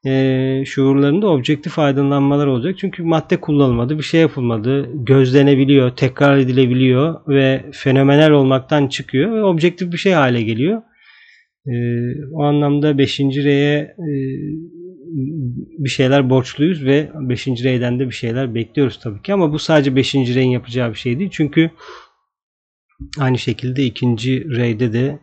e, 0.06 0.64
şuurlarında 0.66 1.28
objektif 1.28 1.80
aydınlanmalar 1.80 2.48
olacak. 2.48 2.76
Çünkü 2.78 3.04
madde 3.04 3.38
kullanılmadı, 3.38 3.98
bir 3.98 4.04
şey 4.04 4.22
yapılmadı, 4.22 4.90
gözlenebiliyor, 4.94 5.90
tekrar 5.90 6.38
edilebiliyor 6.38 7.28
ve 7.28 7.66
fenomenal 7.74 8.30
olmaktan 8.30 8.88
çıkıyor 8.88 9.32
ve 9.36 9.44
objektif 9.44 9.92
bir 9.92 9.98
şey 9.98 10.14
hale 10.14 10.42
geliyor. 10.42 10.82
E, 11.68 11.74
o 12.34 12.44
anlamda 12.44 12.98
5. 12.98 13.20
R'ye 13.20 13.78
e, 13.80 14.10
bir 15.78 15.90
şeyler 15.90 16.30
borçluyuz 16.30 16.86
ve 16.86 17.12
5. 17.16 17.48
reyden 17.48 18.00
de 18.00 18.08
bir 18.08 18.14
şeyler 18.14 18.56
bekliyoruz 18.56 19.00
tabii 19.00 19.22
ki 19.22 19.34
ama 19.34 19.54
bu 19.54 19.60
sadece 19.60 19.96
5. 19.96 20.16
reyin 20.16 20.50
yapacağı 20.50 20.90
bir 20.90 20.96
şey 20.96 21.20
değil. 21.20 21.30
Çünkü 21.34 21.72
aynı 23.20 23.38
şekilde 23.38 23.84
ikinci 23.84 24.50
reyde 24.50 24.94
de 24.94 25.20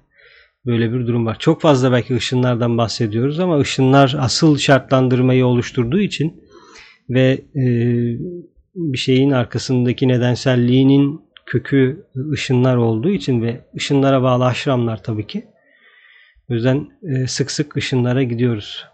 böyle 0.66 0.92
bir 0.92 1.06
durum 1.06 1.26
var. 1.26 1.37
Çok 1.38 1.61
fazla 1.61 1.92
belki 1.92 2.14
ışınlardan 2.16 2.78
bahsediyoruz 2.78 3.40
ama 3.40 3.59
ışınlar 3.59 4.16
asıl 4.18 4.59
şartlandırmayı 4.59 5.47
oluşturduğu 5.47 6.00
için 6.00 6.44
ve 7.11 7.40
e, 7.54 7.64
bir 8.75 8.99
şeyin 8.99 9.30
arkasındaki 9.30 10.09
nedenselliğinin 10.09 11.20
kökü 11.47 12.06
ışınlar 12.32 12.76
olduğu 12.76 13.11
için 13.11 13.42
ve 13.42 13.61
ışınlara 13.76 14.23
bağlı 14.23 14.44
aşramlar 14.47 15.02
tabii 15.02 15.26
ki. 15.26 15.44
O 16.50 16.54
yüzden 16.54 16.88
e, 17.02 17.26
sık 17.26 17.50
sık 17.50 17.76
ışınlara 17.76 18.23
gidiyoruz. 18.23 18.89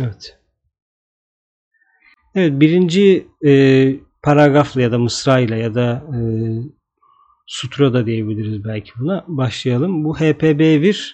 Evet. 0.00 0.38
Evet 2.34 2.60
birinci 2.60 3.26
e, 3.46 3.92
paragrafla 4.22 4.82
ya 4.82 4.92
da 4.92 4.98
mısrayla 4.98 5.56
ya 5.56 5.74
da 5.74 6.04
e, 6.14 6.18
sutra 7.46 7.92
da 7.92 8.06
diyebiliriz 8.06 8.64
belki 8.64 8.92
buna 8.98 9.24
başlayalım. 9.28 10.04
Bu 10.04 10.18
HPB1 10.18 11.12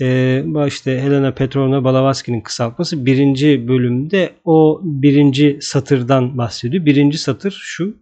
e, 0.00 0.66
işte 0.66 1.00
Helena 1.00 1.34
Petrovna 1.34 1.84
Blavatsky'nin 1.84 2.40
kısaltması 2.40 3.06
birinci 3.06 3.68
bölümde 3.68 4.32
o 4.44 4.80
birinci 4.84 5.58
satırdan 5.60 6.38
bahsediyor. 6.38 6.86
Birinci 6.86 7.18
satır 7.18 7.60
şu. 7.62 7.96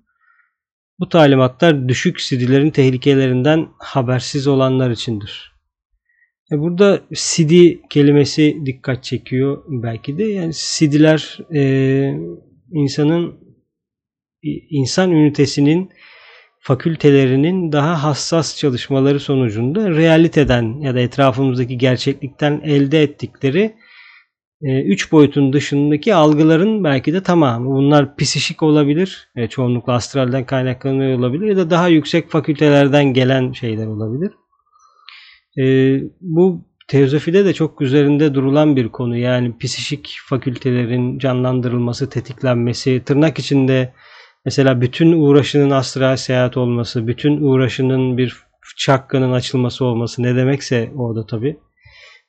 Bu 0.99 1.09
talimatlar 1.09 1.89
düşük 1.89 2.21
sidilerin 2.21 2.71
tehlikelerinden 2.71 3.69
habersiz 3.79 4.47
olanlar 4.47 4.91
içindir. 4.91 5.53
E, 6.53 6.59
burada 6.59 7.01
CD 7.13 7.53
kelimesi 7.91 8.63
dikkat 8.67 9.05
çekiyor 9.05 9.63
belki 9.69 10.19
de. 10.19 10.25
Yani 10.25 10.53
CD'ler 10.55 11.39
e, 11.55 11.63
insanın 12.73 13.35
insan 14.71 15.11
ünitesinin 15.11 15.91
fakültelerinin 16.61 17.73
daha 17.73 18.03
hassas 18.03 18.57
çalışmaları 18.57 19.21
sonucunda 19.21 19.91
realiteden 19.91 20.81
ya 20.81 20.95
da 20.95 21.01
etrafımızdaki 21.01 21.79
gerçeklikten 21.79 22.61
elde 22.65 23.03
ettikleri 23.03 23.77
e, 24.63 24.83
üç 24.83 25.13
boyutun 25.13 25.53
dışındaki 25.53 26.15
algıların 26.15 26.85
belki 26.85 27.13
de 27.13 27.23
tamamı. 27.23 27.67
Bunlar 27.67 28.17
psişik 28.17 28.63
olabilir, 28.63 29.29
e, 29.37 29.49
çoğunlukla 29.49 29.93
astralden 29.93 30.47
kaynaklanıyor 30.47 31.19
olabilir 31.19 31.47
ya 31.47 31.57
da 31.57 31.71
daha 31.71 31.89
yüksek 31.89 32.31
fakültelerden 32.31 33.05
gelen 33.05 33.53
şeyler 33.53 33.87
olabilir. 33.87 34.31
E, 35.59 35.97
bu 36.21 36.65
teozofide 36.89 37.45
de 37.45 37.55
çok 37.55 37.83
üzerinde 37.83 38.35
durulan 38.35 38.77
bir 38.77 38.89
konu. 38.89 39.17
Yani 39.17 39.59
psişik 39.59 40.19
fakültelerin 40.29 41.19
canlandırılması, 41.19 42.11
tetiklenmesi, 42.11 43.03
tırnak 43.05 43.39
içinde 43.39 43.93
mesela 44.45 44.81
bütün 44.81 45.13
uğraşının 45.13 45.71
astral 45.71 46.17
seyahat 46.17 46.57
olması, 46.57 47.07
bütün 47.07 47.41
uğraşının 47.41 48.19
bir 48.19 48.37
çakkının 48.77 49.33
açılması 49.33 49.85
olması 49.85 50.23
ne 50.23 50.37
demekse 50.37 50.91
orada 50.97 51.27
tabi. 51.27 51.57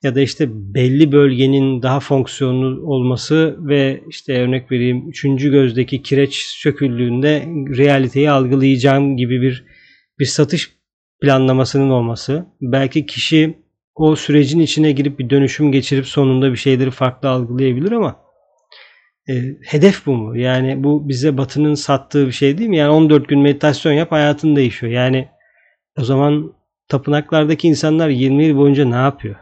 Ya 0.03 0.15
da 0.15 0.21
işte 0.21 0.47
belli 0.51 1.11
bölgenin 1.11 1.81
daha 1.81 1.99
fonksiyonlu 1.99 2.87
olması 2.87 3.57
ve 3.59 4.03
işte 4.09 4.41
örnek 4.41 4.71
vereyim 4.71 5.09
üçüncü 5.09 5.51
gözdeki 5.51 6.01
kireç 6.01 6.35
söküldüğünde 6.35 7.45
realiteyi 7.77 8.31
algılayacağım 8.31 9.17
gibi 9.17 9.41
bir 9.41 9.65
bir 10.19 10.25
satış 10.25 10.80
planlamasının 11.21 11.89
olması. 11.89 12.45
Belki 12.61 13.05
kişi 13.05 13.57
o 13.95 14.15
sürecin 14.15 14.59
içine 14.59 14.91
girip 14.91 15.19
bir 15.19 15.29
dönüşüm 15.29 15.71
geçirip 15.71 16.07
sonunda 16.07 16.51
bir 16.51 16.57
şeyleri 16.57 16.91
farklı 16.91 17.29
algılayabilir 17.29 17.91
ama 17.91 18.19
e, 19.29 19.33
hedef 19.65 20.05
bu 20.05 20.13
mu? 20.13 20.37
Yani 20.37 20.83
bu 20.83 21.09
bize 21.09 21.37
Batı'nın 21.37 21.73
sattığı 21.73 22.27
bir 22.27 22.31
şey 22.31 22.57
değil 22.57 22.69
mi? 22.69 22.77
Yani 22.77 22.91
14 22.91 23.27
gün 23.27 23.39
meditasyon 23.39 23.93
yap 23.93 24.11
hayatın 24.11 24.55
değişiyor. 24.55 24.91
Yani 24.91 25.29
o 25.99 26.03
zaman 26.03 26.53
tapınaklardaki 26.87 27.67
insanlar 27.67 28.09
20 28.09 28.45
yıl 28.45 28.57
boyunca 28.57 28.85
ne 28.85 28.95
yapıyor? 28.95 29.35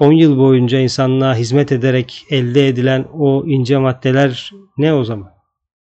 10 0.00 0.12
yıl 0.12 0.38
boyunca 0.38 0.78
insanlığa 0.78 1.34
hizmet 1.34 1.72
ederek 1.72 2.24
elde 2.30 2.68
edilen 2.68 3.04
o 3.12 3.46
ince 3.46 3.78
maddeler 3.78 4.50
ne 4.78 4.94
o 4.94 5.04
zaman? 5.04 5.32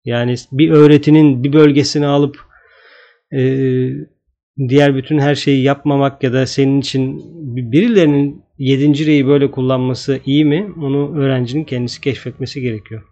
Yani 0.04 0.34
bir 0.52 0.70
öğretinin 0.70 1.44
bir 1.44 1.52
bölgesini 1.52 2.06
alıp 2.06 2.40
e, 3.32 3.40
diğer 4.68 4.96
bütün 4.96 5.18
her 5.18 5.34
şeyi 5.34 5.62
yapmamak 5.62 6.22
ya 6.22 6.32
da 6.32 6.46
senin 6.46 6.80
için 6.80 7.22
birilerinin 7.72 8.44
yedinci 8.58 9.06
reyi 9.06 9.26
böyle 9.26 9.50
kullanması 9.50 10.20
iyi 10.26 10.44
mi? 10.44 10.72
Onu 10.76 11.18
öğrencinin 11.18 11.64
kendisi 11.64 12.00
keşfetmesi 12.00 12.60
gerekiyor. 12.60 13.02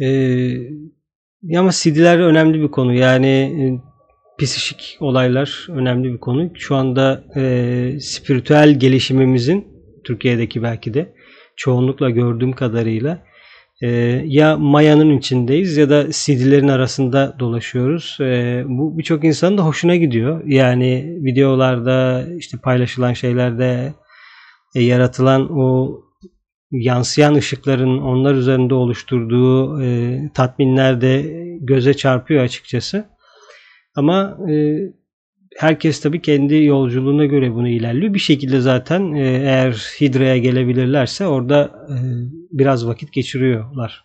Ee, 0.00 1.58
ama 1.58 1.70
CD'ler 1.72 2.18
önemli 2.18 2.62
bir 2.62 2.70
konu. 2.70 2.94
Yani 2.94 3.80
psişik 4.38 4.96
olaylar 5.00 5.66
önemli 5.70 6.12
bir 6.12 6.18
konu. 6.18 6.50
Şu 6.54 6.74
anda 6.74 7.24
e, 7.36 8.00
spiritüel 8.00 8.78
gelişimimizin 8.78 9.66
Türkiye'deki 10.04 10.62
belki 10.62 10.94
de 10.94 11.14
çoğunlukla 11.56 12.10
gördüğüm 12.10 12.52
kadarıyla 12.52 13.24
e, 13.82 13.88
ya 14.26 14.56
mayanın 14.56 15.18
içindeyiz 15.18 15.76
ya 15.76 15.90
da 15.90 16.06
CD'lerin 16.10 16.68
arasında 16.68 17.36
dolaşıyoruz. 17.38 18.18
E, 18.20 18.64
bu 18.66 18.98
birçok 18.98 19.24
insanın 19.24 19.58
da 19.58 19.66
hoşuna 19.66 19.96
gidiyor. 19.96 20.42
Yani 20.46 21.18
videolarda 21.24 22.26
işte 22.38 22.58
paylaşılan 22.58 23.12
şeylerde 23.12 23.94
e, 24.74 24.82
yaratılan 24.82 25.48
o 25.58 26.00
yansıyan 26.70 27.34
ışıkların 27.34 27.98
onlar 27.98 28.34
üzerinde 28.34 28.74
oluşturduğu 28.74 29.82
e, 29.82 30.18
tatminler 30.34 31.00
de 31.00 31.22
göze 31.60 31.94
çarpıyor 31.94 32.44
açıkçası. 32.44 33.04
Ama 33.96 34.38
e, 34.50 34.78
herkes 35.56 36.00
tabii 36.00 36.22
kendi 36.22 36.64
yolculuğuna 36.64 37.24
göre 37.24 37.54
bunu 37.54 37.68
ilerliyor. 37.68 38.14
Bir 38.14 38.18
şekilde 38.18 38.60
zaten 38.60 39.12
e, 39.12 39.20
eğer 39.20 39.72
Hidra'ya 39.72 40.38
gelebilirlerse 40.38 41.26
orada 41.26 41.86
e, 41.88 41.96
biraz 42.50 42.86
vakit 42.86 43.12
geçiriyorlar. 43.12 44.04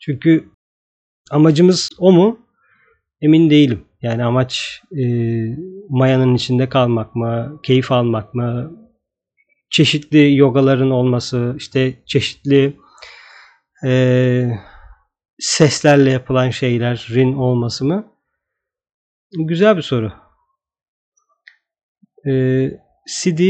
Çünkü 0.00 0.48
amacımız 1.30 1.90
o 1.98 2.12
mu? 2.12 2.38
Emin 3.20 3.50
değilim. 3.50 3.84
Yani 4.02 4.24
amaç 4.24 4.82
e, 4.92 5.04
mayanın 5.88 6.34
içinde 6.34 6.68
kalmak 6.68 7.14
mı, 7.14 7.60
keyif 7.62 7.92
almak 7.92 8.34
mı, 8.34 8.72
çeşitli 9.70 10.36
yogaların 10.36 10.90
olması, 10.90 11.54
işte 11.58 12.02
çeşitli 12.06 12.76
e, 13.86 14.50
seslerle 15.38 16.10
yapılan 16.10 16.50
şeylerin 16.50 17.32
olması 17.32 17.84
mı? 17.84 18.12
Güzel 19.32 19.76
bir 19.76 19.82
soru. 19.82 20.25
Ee, 22.26 22.70
CD 23.20 23.40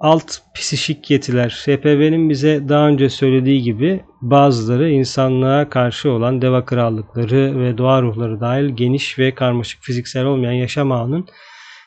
alt 0.00 0.38
psişik 0.54 1.10
yetiler. 1.10 1.48
SPV'nin 1.48 2.30
bize 2.30 2.68
daha 2.68 2.88
önce 2.88 3.08
söylediği 3.08 3.62
gibi 3.62 4.00
bazıları 4.20 4.90
insanlığa 4.90 5.68
karşı 5.68 6.10
olan 6.10 6.42
deva 6.42 6.64
krallıkları 6.64 7.60
ve 7.60 7.78
doğa 7.78 8.02
ruhları 8.02 8.40
dahil 8.40 8.68
geniş 8.68 9.18
ve 9.18 9.34
karmaşık 9.34 9.82
fiziksel 9.82 10.24
olmayan 10.24 10.52
yaşam 10.52 10.92
ağının 10.92 11.26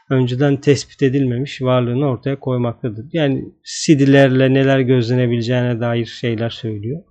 önceden 0.10 0.62
tespit 0.62 1.02
edilmemiş 1.02 1.62
varlığını 1.62 2.10
ortaya 2.10 2.40
koymaktadır. 2.40 3.06
Yani 3.14 3.46
CD'lerle 3.64 4.54
neler 4.54 4.80
gözlenebileceğine 4.80 5.80
dair 5.80 6.06
şeyler 6.06 6.50
söylüyor. 6.50 7.04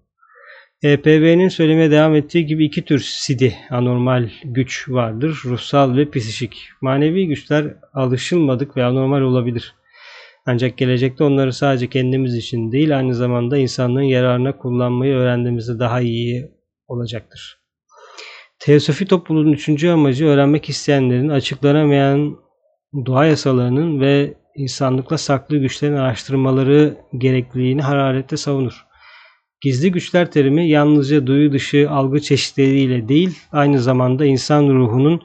EPV'nin 0.85 1.49
söylemeye 1.49 1.91
devam 1.91 2.15
ettiği 2.15 2.47
gibi 2.47 2.65
iki 2.65 2.85
tür 2.85 2.99
sidi 3.01 3.57
anormal 3.71 4.29
güç 4.45 4.89
vardır. 4.89 5.41
Ruhsal 5.45 5.97
ve 5.97 6.11
psişik. 6.11 6.69
Manevi 6.81 7.27
güçler 7.27 7.75
alışılmadık 7.95 8.77
ve 8.77 8.85
anormal 8.85 9.21
olabilir. 9.21 9.75
Ancak 10.47 10.79
gelecekte 10.79 11.25
onları 11.25 11.53
sadece 11.53 11.87
kendimiz 11.87 12.37
için 12.37 12.73
değil 12.73 12.97
aynı 12.97 13.15
zamanda 13.15 13.57
insanlığın 13.57 14.03
yararına 14.03 14.57
kullanmayı 14.57 15.15
öğrendiğimizde 15.15 15.79
daha 15.79 16.01
iyi 16.01 16.51
olacaktır. 16.89 17.59
Teosofi 18.59 19.07
topluluğunun 19.07 19.53
üçüncü 19.53 19.89
amacı 19.89 20.27
öğrenmek 20.27 20.69
isteyenlerin 20.69 21.29
açıklanamayan 21.29 22.37
doğa 23.07 23.27
yasalarının 23.27 24.01
ve 24.01 24.35
insanlıkla 24.57 25.19
saklı 25.19 25.59
güçlerin 25.59 25.97
araştırmaları 25.97 26.97
gerekliliğini 27.19 27.83
hararetle 27.83 28.37
savunur. 28.37 28.87
Gizli 29.65 29.93
güçler 29.93 30.31
terimi 30.31 30.69
yalnızca 30.69 31.27
duyu 31.27 31.53
dışı 31.53 31.91
algı 31.91 32.21
çeşitleriyle 32.21 33.09
değil, 33.09 33.39
aynı 33.53 33.81
zamanda 33.81 34.25
insan 34.25 34.69
ruhunun 34.69 35.23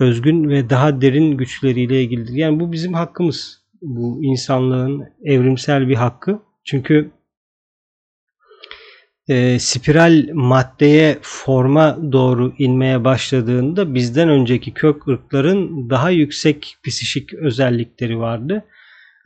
özgün 0.00 0.48
ve 0.48 0.70
daha 0.70 1.00
derin 1.00 1.36
güçleriyle 1.36 2.02
ilgilidir. 2.02 2.34
Yani 2.34 2.60
bu 2.60 2.72
bizim 2.72 2.94
hakkımız. 2.94 3.62
Bu 3.82 4.24
insanlığın 4.24 5.04
evrimsel 5.24 5.88
bir 5.88 5.94
hakkı. 5.94 6.38
Çünkü 6.64 7.10
e, 9.28 9.58
spiral 9.58 10.28
maddeye 10.32 11.18
forma 11.22 12.12
doğru 12.12 12.54
inmeye 12.58 13.04
başladığında 13.04 13.94
bizden 13.94 14.28
önceki 14.28 14.74
kök 14.74 15.08
ırkların 15.08 15.90
daha 15.90 16.10
yüksek 16.10 16.76
psişik 16.84 17.34
özellikleri 17.34 18.18
vardı. 18.18 18.64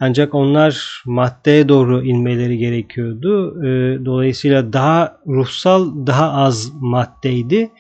Ancak 0.01 0.35
onlar 0.35 1.03
maddeye 1.07 1.69
doğru 1.69 2.05
inmeleri 2.05 2.59
gerekiyordu. 2.59 3.65
Ee, 3.65 4.05
dolayısıyla 4.05 4.73
daha 4.73 5.17
ruhsal, 5.27 6.07
daha 6.07 6.33
az 6.33 6.73
maddeydi. 6.81 7.71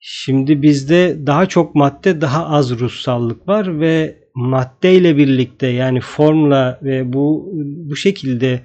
Şimdi 0.00 0.62
bizde 0.62 1.26
daha 1.26 1.46
çok 1.46 1.74
madde, 1.74 2.20
daha 2.20 2.46
az 2.46 2.78
ruhsallık 2.78 3.48
var 3.48 3.80
ve 3.80 4.18
maddeyle 4.34 5.16
birlikte 5.16 5.66
yani 5.66 6.00
formla 6.00 6.80
ve 6.82 7.12
bu 7.12 7.52
bu 7.90 7.96
şekilde 7.96 8.60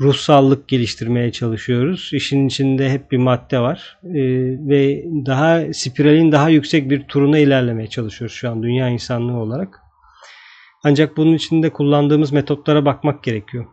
ruhsallık 0.00 0.68
geliştirmeye 0.68 1.32
çalışıyoruz. 1.32 2.10
İşin 2.12 2.46
içinde 2.46 2.90
hep 2.90 3.12
bir 3.12 3.18
madde 3.18 3.60
var 3.60 3.98
ee, 4.04 4.10
ve 4.68 5.04
daha 5.26 5.62
spiralin 5.72 6.32
daha 6.32 6.48
yüksek 6.48 6.90
bir 6.90 7.02
turuna 7.02 7.38
ilerlemeye 7.38 7.88
çalışıyoruz 7.88 8.36
şu 8.36 8.50
an 8.50 8.62
dünya 8.62 8.88
insanlığı 8.88 9.36
olarak. 9.36 9.85
Ancak 10.84 11.16
bunun 11.16 11.34
için 11.34 11.62
de 11.62 11.72
kullandığımız 11.72 12.32
metotlara 12.32 12.84
bakmak 12.84 13.24
gerekiyor. 13.24 13.66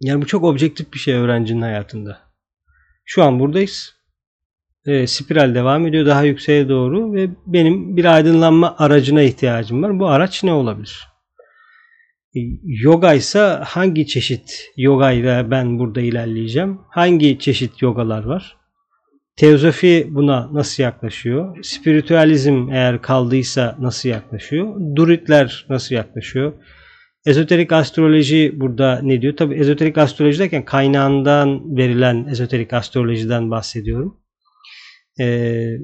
Yani 0.00 0.22
bu 0.22 0.26
çok 0.26 0.44
objektif 0.44 0.92
bir 0.92 0.98
şey 0.98 1.14
öğrencinin 1.14 1.62
hayatında. 1.62 2.20
Şu 3.04 3.22
an 3.22 3.40
buradayız. 3.40 3.94
E, 4.86 5.06
spiral 5.06 5.54
devam 5.54 5.86
ediyor 5.86 6.06
daha 6.06 6.22
yükseğe 6.22 6.68
doğru 6.68 7.12
ve 7.12 7.30
benim 7.46 7.96
bir 7.96 8.04
aydınlanma 8.04 8.76
aracına 8.78 9.22
ihtiyacım 9.22 9.82
var. 9.82 9.98
Bu 9.98 10.08
araç 10.08 10.44
ne 10.44 10.52
olabilir? 10.52 11.08
E, 12.36 12.40
yoga 12.64 13.14
ise 13.14 13.38
hangi 13.64 14.06
çeşit 14.06 14.72
yoga 14.76 15.12
ile 15.12 15.50
ben 15.50 15.78
burada 15.78 16.00
ilerleyeceğim? 16.00 16.80
Hangi 16.90 17.38
çeşit 17.38 17.82
yogalar 17.82 18.24
var? 18.24 18.63
Teozofi 19.36 20.06
buna 20.10 20.54
nasıl 20.54 20.82
yaklaşıyor? 20.82 21.64
Spiritüalizm 21.64 22.68
eğer 22.72 23.02
kaldıysa 23.02 23.76
nasıl 23.80 24.08
yaklaşıyor? 24.08 24.80
Duritler 24.96 25.66
nasıl 25.68 25.94
yaklaşıyor? 25.94 26.52
Ezoterik 27.26 27.72
astroloji 27.72 28.52
burada 28.56 29.00
ne 29.02 29.22
diyor? 29.22 29.36
Tabi 29.36 29.54
ezoterik 29.54 29.98
astroloji 29.98 30.38
derken 30.38 30.64
kaynağından 30.64 31.76
verilen 31.76 32.26
ezoterik 32.30 32.72
astrolojiden 32.72 33.50
bahsediyorum. 33.50 34.20
Ee, 35.20 35.76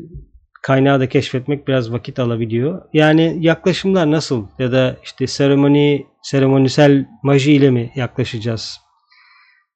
kaynağı 0.63 1.01
da 1.01 1.09
keşfetmek 1.09 1.69
biraz 1.69 1.93
vakit 1.93 2.19
alabiliyor. 2.19 2.83
Yani 2.93 3.37
yaklaşımlar 3.41 4.11
nasıl? 4.11 4.47
Ya 4.59 4.73
da 4.73 4.97
işte 5.05 5.27
seremoni, 5.27 6.07
seremonisel 6.23 7.07
maji 7.23 7.53
ile 7.53 7.71
mi 7.71 7.93
yaklaşacağız? 7.95 8.81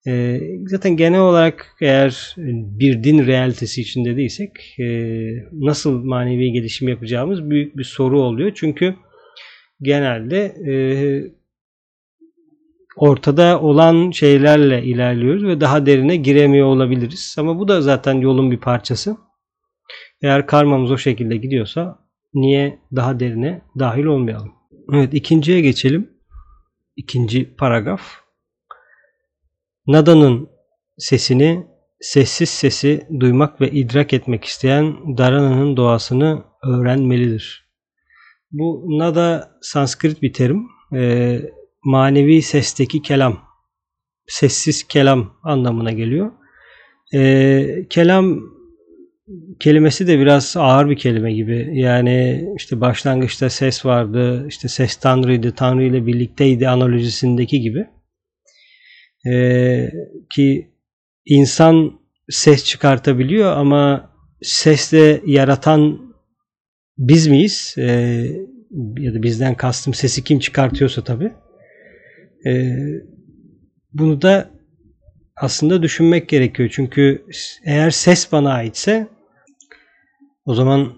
E, 0.06 0.40
zaten 0.66 0.96
genel 0.96 1.20
olarak 1.20 1.76
eğer 1.80 2.34
bir 2.78 3.04
din 3.04 3.26
realitesi 3.26 3.80
içinde 3.80 4.16
değilsek 4.16 4.50
e, 4.78 4.86
nasıl 5.52 6.04
manevi 6.04 6.52
gelişim 6.52 6.88
yapacağımız 6.88 7.50
büyük 7.50 7.76
bir 7.76 7.84
soru 7.84 8.20
oluyor. 8.20 8.52
Çünkü 8.54 8.94
genelde 9.82 10.44
e, 10.44 10.74
ortada 12.96 13.60
olan 13.60 14.10
şeylerle 14.10 14.82
ilerliyoruz 14.82 15.44
ve 15.44 15.60
daha 15.60 15.86
derine 15.86 16.16
giremiyor 16.16 16.66
olabiliriz. 16.66 17.36
Ama 17.38 17.58
bu 17.58 17.68
da 17.68 17.82
zaten 17.82 18.14
yolun 18.14 18.50
bir 18.50 18.60
parçası. 18.60 19.16
Eğer 20.22 20.46
karmamız 20.46 20.90
o 20.90 20.98
şekilde 20.98 21.36
gidiyorsa 21.36 21.98
niye 22.34 22.78
daha 22.96 23.20
derine 23.20 23.62
dahil 23.78 24.04
olmayalım? 24.04 24.52
Evet 24.92 25.14
ikinciye 25.14 25.60
geçelim. 25.60 26.10
İkinci 26.96 27.54
paragraf. 27.56 28.23
Nada'nın 29.86 30.48
sesini, 30.98 31.66
sessiz 32.00 32.48
sesi 32.48 33.06
duymak 33.20 33.60
ve 33.60 33.70
idrak 33.70 34.12
etmek 34.12 34.44
isteyen 34.44 35.16
Dharana'nın 35.18 35.76
doğasını 35.76 36.44
öğrenmelidir. 36.62 37.64
Bu 38.50 38.84
Nada 38.88 39.50
Sanskrit 39.62 40.22
bir 40.22 40.32
terim. 40.32 40.66
E, 40.94 41.40
manevi 41.84 42.42
sesteki 42.42 43.02
kelam, 43.02 43.38
sessiz 44.26 44.88
kelam 44.88 45.36
anlamına 45.42 45.92
geliyor. 45.92 46.32
E, 47.14 47.86
kelam 47.90 48.40
kelimesi 49.60 50.06
de 50.06 50.18
biraz 50.18 50.56
ağır 50.56 50.90
bir 50.90 50.96
kelime 50.96 51.32
gibi. 51.32 51.70
Yani 51.72 52.44
işte 52.56 52.80
başlangıçta 52.80 53.50
ses 53.50 53.86
vardı, 53.86 54.46
işte 54.48 54.68
ses 54.68 54.96
Tanrı'ydı, 54.96 55.54
Tanrı 55.54 55.82
ile 55.84 56.06
birlikteydi 56.06 56.68
analojisindeki 56.68 57.60
gibi. 57.60 57.86
Ee, 59.26 59.90
ki 60.30 60.72
insan 61.24 62.00
ses 62.28 62.64
çıkartabiliyor 62.64 63.56
ama 63.56 64.10
sesle 64.42 65.20
yaratan 65.26 66.14
biz 66.98 67.26
miyiz? 67.26 67.74
Ee, 67.78 68.26
ya 68.98 69.14
da 69.14 69.22
bizden 69.22 69.54
kastım 69.54 69.94
sesi 69.94 70.24
kim 70.24 70.38
çıkartıyorsa 70.38 71.04
tabi. 71.04 71.32
Ee, 72.46 72.76
bunu 73.92 74.22
da 74.22 74.50
aslında 75.36 75.82
düşünmek 75.82 76.28
gerekiyor. 76.28 76.70
Çünkü 76.72 77.26
eğer 77.64 77.90
ses 77.90 78.32
bana 78.32 78.52
aitse 78.52 79.08
o 80.44 80.54
zaman 80.54 80.92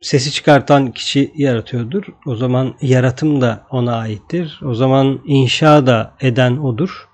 sesi 0.00 0.32
çıkartan 0.32 0.92
kişi 0.92 1.32
yaratıyordur. 1.36 2.04
O 2.26 2.36
zaman 2.36 2.74
yaratım 2.80 3.40
da 3.40 3.66
ona 3.70 3.96
aittir. 3.96 4.60
O 4.64 4.74
zaman 4.74 5.20
inşa 5.26 5.86
da 5.86 6.14
eden 6.20 6.56
odur. 6.56 7.08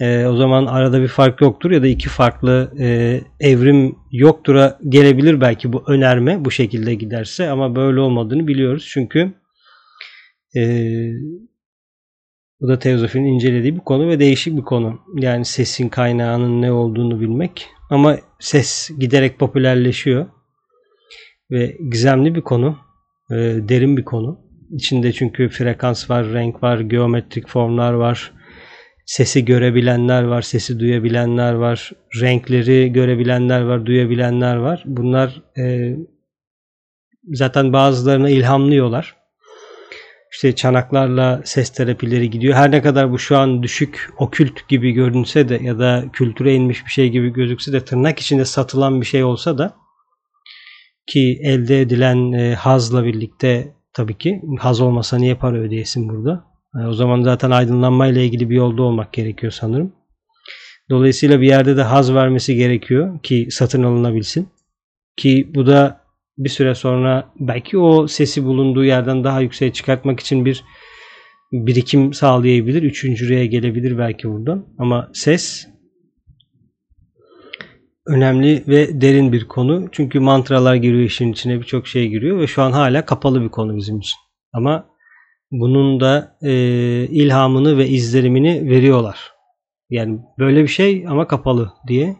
E, 0.00 0.26
o 0.26 0.36
zaman 0.36 0.66
arada 0.66 1.02
bir 1.02 1.08
fark 1.08 1.40
yoktur 1.40 1.70
ya 1.70 1.82
da 1.82 1.86
iki 1.86 2.08
farklı 2.08 2.72
e, 2.78 3.20
evrim 3.40 3.96
yoktura 4.12 4.78
gelebilir 4.88 5.40
belki 5.40 5.72
bu 5.72 5.84
önerme 5.86 6.44
bu 6.44 6.50
şekilde 6.50 6.94
giderse 6.94 7.50
ama 7.50 7.76
böyle 7.76 8.00
olmadığını 8.00 8.46
biliyoruz. 8.46 8.88
Çünkü 8.92 9.34
e, 10.56 10.62
bu 12.60 12.68
da 12.68 12.78
teozofinin 12.78 13.34
incelediği 13.34 13.74
bir 13.74 13.80
konu 13.80 14.08
ve 14.08 14.20
değişik 14.20 14.56
bir 14.56 14.62
konu. 14.62 15.00
Yani 15.16 15.44
sesin 15.44 15.88
kaynağının 15.88 16.62
ne 16.62 16.72
olduğunu 16.72 17.20
bilmek. 17.20 17.68
Ama 17.90 18.18
ses 18.38 18.90
giderek 18.98 19.38
popülerleşiyor. 19.38 20.26
Ve 21.50 21.76
gizemli 21.90 22.34
bir 22.34 22.40
konu. 22.40 22.78
E, 23.30 23.34
derin 23.68 23.96
bir 23.96 24.04
konu. 24.04 24.40
İçinde 24.70 25.12
çünkü 25.12 25.48
frekans 25.48 26.10
var, 26.10 26.32
renk 26.32 26.62
var, 26.62 26.80
geometrik 26.80 27.48
formlar 27.48 27.92
var. 27.92 28.32
Sesi 29.06 29.44
görebilenler 29.44 30.22
var, 30.22 30.42
sesi 30.42 30.78
duyabilenler 30.78 31.52
var. 31.52 31.92
Renkleri 32.20 32.92
görebilenler 32.92 33.60
var, 33.60 33.86
duyabilenler 33.86 34.56
var. 34.56 34.82
Bunlar 34.86 35.42
e, 35.58 35.96
zaten 37.32 37.72
bazılarına 37.72 38.30
ilhamlıyorlar 38.30 39.22
işte 40.32 40.54
çanaklarla 40.54 41.42
ses 41.44 41.70
terapileri 41.70 42.30
gidiyor. 42.30 42.54
Her 42.54 42.70
ne 42.70 42.82
kadar 42.82 43.12
bu 43.12 43.18
şu 43.18 43.38
an 43.38 43.62
düşük 43.62 44.10
okült 44.18 44.68
gibi 44.68 44.92
görünse 44.92 45.48
de 45.48 45.60
ya 45.62 45.78
da 45.78 46.04
kültüre 46.12 46.54
inmiş 46.54 46.86
bir 46.86 46.90
şey 46.90 47.10
gibi 47.10 47.32
gözükse 47.32 47.72
de 47.72 47.84
tırnak 47.84 48.18
içinde 48.18 48.44
satılan 48.44 49.00
bir 49.00 49.06
şey 49.06 49.24
olsa 49.24 49.58
da 49.58 49.76
ki 51.06 51.40
elde 51.42 51.80
edilen 51.80 52.32
e, 52.32 52.54
hazla 52.54 53.04
birlikte 53.04 53.76
tabii 53.92 54.18
ki 54.18 54.42
haz 54.58 54.80
olmasa 54.80 55.18
niye 55.18 55.34
para 55.34 55.56
ödeyesin 55.56 56.08
burada? 56.08 56.51
E, 56.76 56.86
o 56.86 56.92
zaman 56.92 57.22
zaten 57.22 57.50
aydınlanmayla 57.50 58.22
ilgili 58.22 58.50
bir 58.50 58.56
yolda 58.56 58.82
olmak 58.82 59.12
gerekiyor 59.12 59.52
sanırım. 59.52 59.92
Dolayısıyla 60.90 61.40
bir 61.40 61.46
yerde 61.46 61.76
de 61.76 61.82
haz 61.82 62.14
vermesi 62.14 62.56
gerekiyor 62.56 63.22
ki 63.22 63.48
satın 63.50 63.82
alınabilsin. 63.82 64.48
Ki 65.16 65.50
bu 65.54 65.66
da 65.66 66.00
bir 66.38 66.48
süre 66.48 66.74
sonra 66.74 67.32
belki 67.40 67.78
o 67.78 68.06
sesi 68.06 68.44
bulunduğu 68.44 68.84
yerden 68.84 69.24
daha 69.24 69.40
yükseğe 69.40 69.72
çıkartmak 69.72 70.20
için 70.20 70.44
bir 70.44 70.64
birikim 71.52 72.12
sağlayabilir. 72.12 72.82
Üçüncüye 72.82 73.46
gelebilir 73.46 73.98
belki 73.98 74.28
buradan. 74.28 74.66
Ama 74.78 75.10
ses 75.14 75.68
önemli 78.06 78.64
ve 78.68 79.00
derin 79.00 79.32
bir 79.32 79.48
konu. 79.48 79.88
Çünkü 79.92 80.20
mantralar 80.20 80.74
giriyor 80.74 81.02
işin 81.02 81.32
içine 81.32 81.60
birçok 81.60 81.86
şey 81.86 82.08
giriyor 82.08 82.38
ve 82.38 82.46
şu 82.46 82.62
an 82.62 82.72
hala 82.72 83.04
kapalı 83.04 83.42
bir 83.42 83.48
konu 83.48 83.76
bizim 83.76 83.98
için. 83.98 84.16
Ama 84.52 84.91
bunun 85.52 86.00
da 86.00 86.36
e, 86.42 86.52
ilhamını 87.10 87.78
ve 87.78 87.88
izlerimini 87.88 88.70
veriyorlar. 88.70 89.32
Yani 89.90 90.20
böyle 90.38 90.62
bir 90.62 90.68
şey 90.68 91.04
ama 91.08 91.28
kapalı 91.28 91.72
diye 91.88 92.16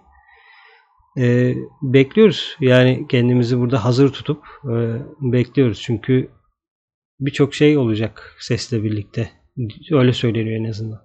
e, 1.18 1.54
bekliyoruz. 1.82 2.56
Yani 2.60 3.06
kendimizi 3.08 3.58
burada 3.58 3.84
hazır 3.84 4.12
tutup 4.12 4.44
e, 4.64 4.74
bekliyoruz. 5.20 5.80
Çünkü 5.82 6.30
birçok 7.20 7.54
şey 7.54 7.78
olacak 7.78 8.36
sesle 8.40 8.82
birlikte. 8.82 9.30
Öyle 9.90 10.12
söyleniyor 10.12 10.60
en 10.60 10.70
azından. 10.70 11.00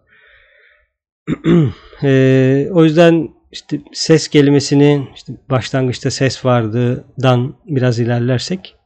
e, 2.04 2.70
o 2.72 2.84
yüzden 2.84 3.30
işte 3.52 3.82
ses 3.94 4.28
kelimesini 4.28 5.08
işte 5.16 5.34
başlangıçta 5.50 6.12
ses 6.12 6.46
vardıdan 6.46 7.56
biraz 7.66 8.00
ilerlersek 8.00 8.77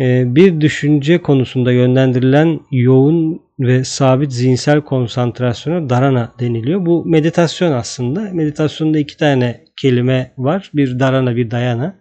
bir 0.00 0.60
düşünce 0.60 1.18
konusunda 1.22 1.72
yönlendirilen 1.72 2.60
yoğun 2.70 3.42
ve 3.58 3.84
sabit 3.84 4.32
zihinsel 4.32 4.80
konsantrasyona 4.80 5.90
darana 5.90 6.32
deniliyor. 6.40 6.86
Bu 6.86 7.04
meditasyon 7.06 7.72
aslında. 7.72 8.20
Meditasyonda 8.20 8.98
iki 8.98 9.16
tane 9.16 9.64
kelime 9.76 10.32
var. 10.38 10.70
Bir 10.74 10.98
darana 10.98 11.36
bir 11.36 11.50
dayana. 11.50 11.98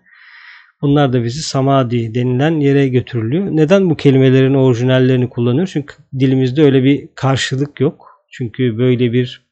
Bunlar 0.82 1.14
da 1.14 1.24
bizi 1.24 1.42
samadhi 1.42 2.16
denilen 2.16 2.60
yere 2.60 2.88
götürülüyor. 2.88 3.46
Neden 3.52 3.90
bu 3.90 3.96
kelimelerin 3.96 4.54
orijinallerini 4.54 5.30
kullanıyor? 5.30 5.68
Çünkü 5.74 5.96
dilimizde 6.20 6.64
öyle 6.64 6.84
bir 6.84 7.10
karşılık 7.16 7.80
yok. 7.80 8.08
Çünkü 8.32 8.78
böyle 8.78 9.14
bir 9.14 9.46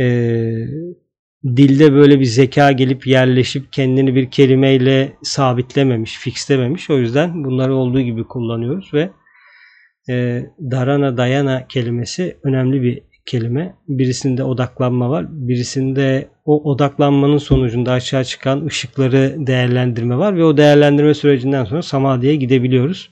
e, 0.00 0.04
dilde 1.44 1.92
böyle 1.92 2.20
bir 2.20 2.24
zeka 2.24 2.72
gelip 2.72 3.06
yerleşip 3.06 3.72
kendini 3.72 4.14
bir 4.14 4.30
kelimeyle 4.30 5.12
sabitlememiş, 5.22 6.18
fixlememiş. 6.18 6.90
O 6.90 6.98
yüzden 6.98 7.44
bunları 7.44 7.74
olduğu 7.74 8.00
gibi 8.00 8.24
kullanıyoruz 8.24 8.94
ve 8.94 9.10
e, 10.08 10.42
darana 10.60 11.16
dayana 11.16 11.66
kelimesi 11.66 12.38
önemli 12.42 12.82
bir 12.82 13.02
kelime. 13.26 13.74
Birisinde 13.88 14.44
odaklanma 14.44 15.10
var. 15.10 15.26
Birisinde 15.30 16.28
o 16.44 16.70
odaklanmanın 16.70 17.38
sonucunda 17.38 17.92
aşağı 17.92 18.24
çıkan 18.24 18.66
ışıkları 18.66 19.34
değerlendirme 19.38 20.16
var 20.16 20.36
ve 20.36 20.44
o 20.44 20.56
değerlendirme 20.56 21.14
sürecinden 21.14 21.64
sonra 21.64 21.82
samadhiye 21.82 22.36
gidebiliyoruz. 22.36 23.10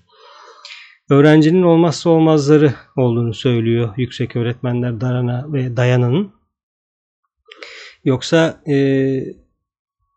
Öğrencinin 1.11 1.62
olmazsa 1.62 2.11
olmazları 2.11 2.75
olduğunu 2.97 3.35
söylüyor 3.35 3.95
yüksek 3.97 4.37
öğretmenler 4.37 5.01
Darana 5.01 5.53
ve 5.53 5.77
Dayana'nın. 5.77 6.41
Yoksa 8.05 8.61
e, 8.69 8.77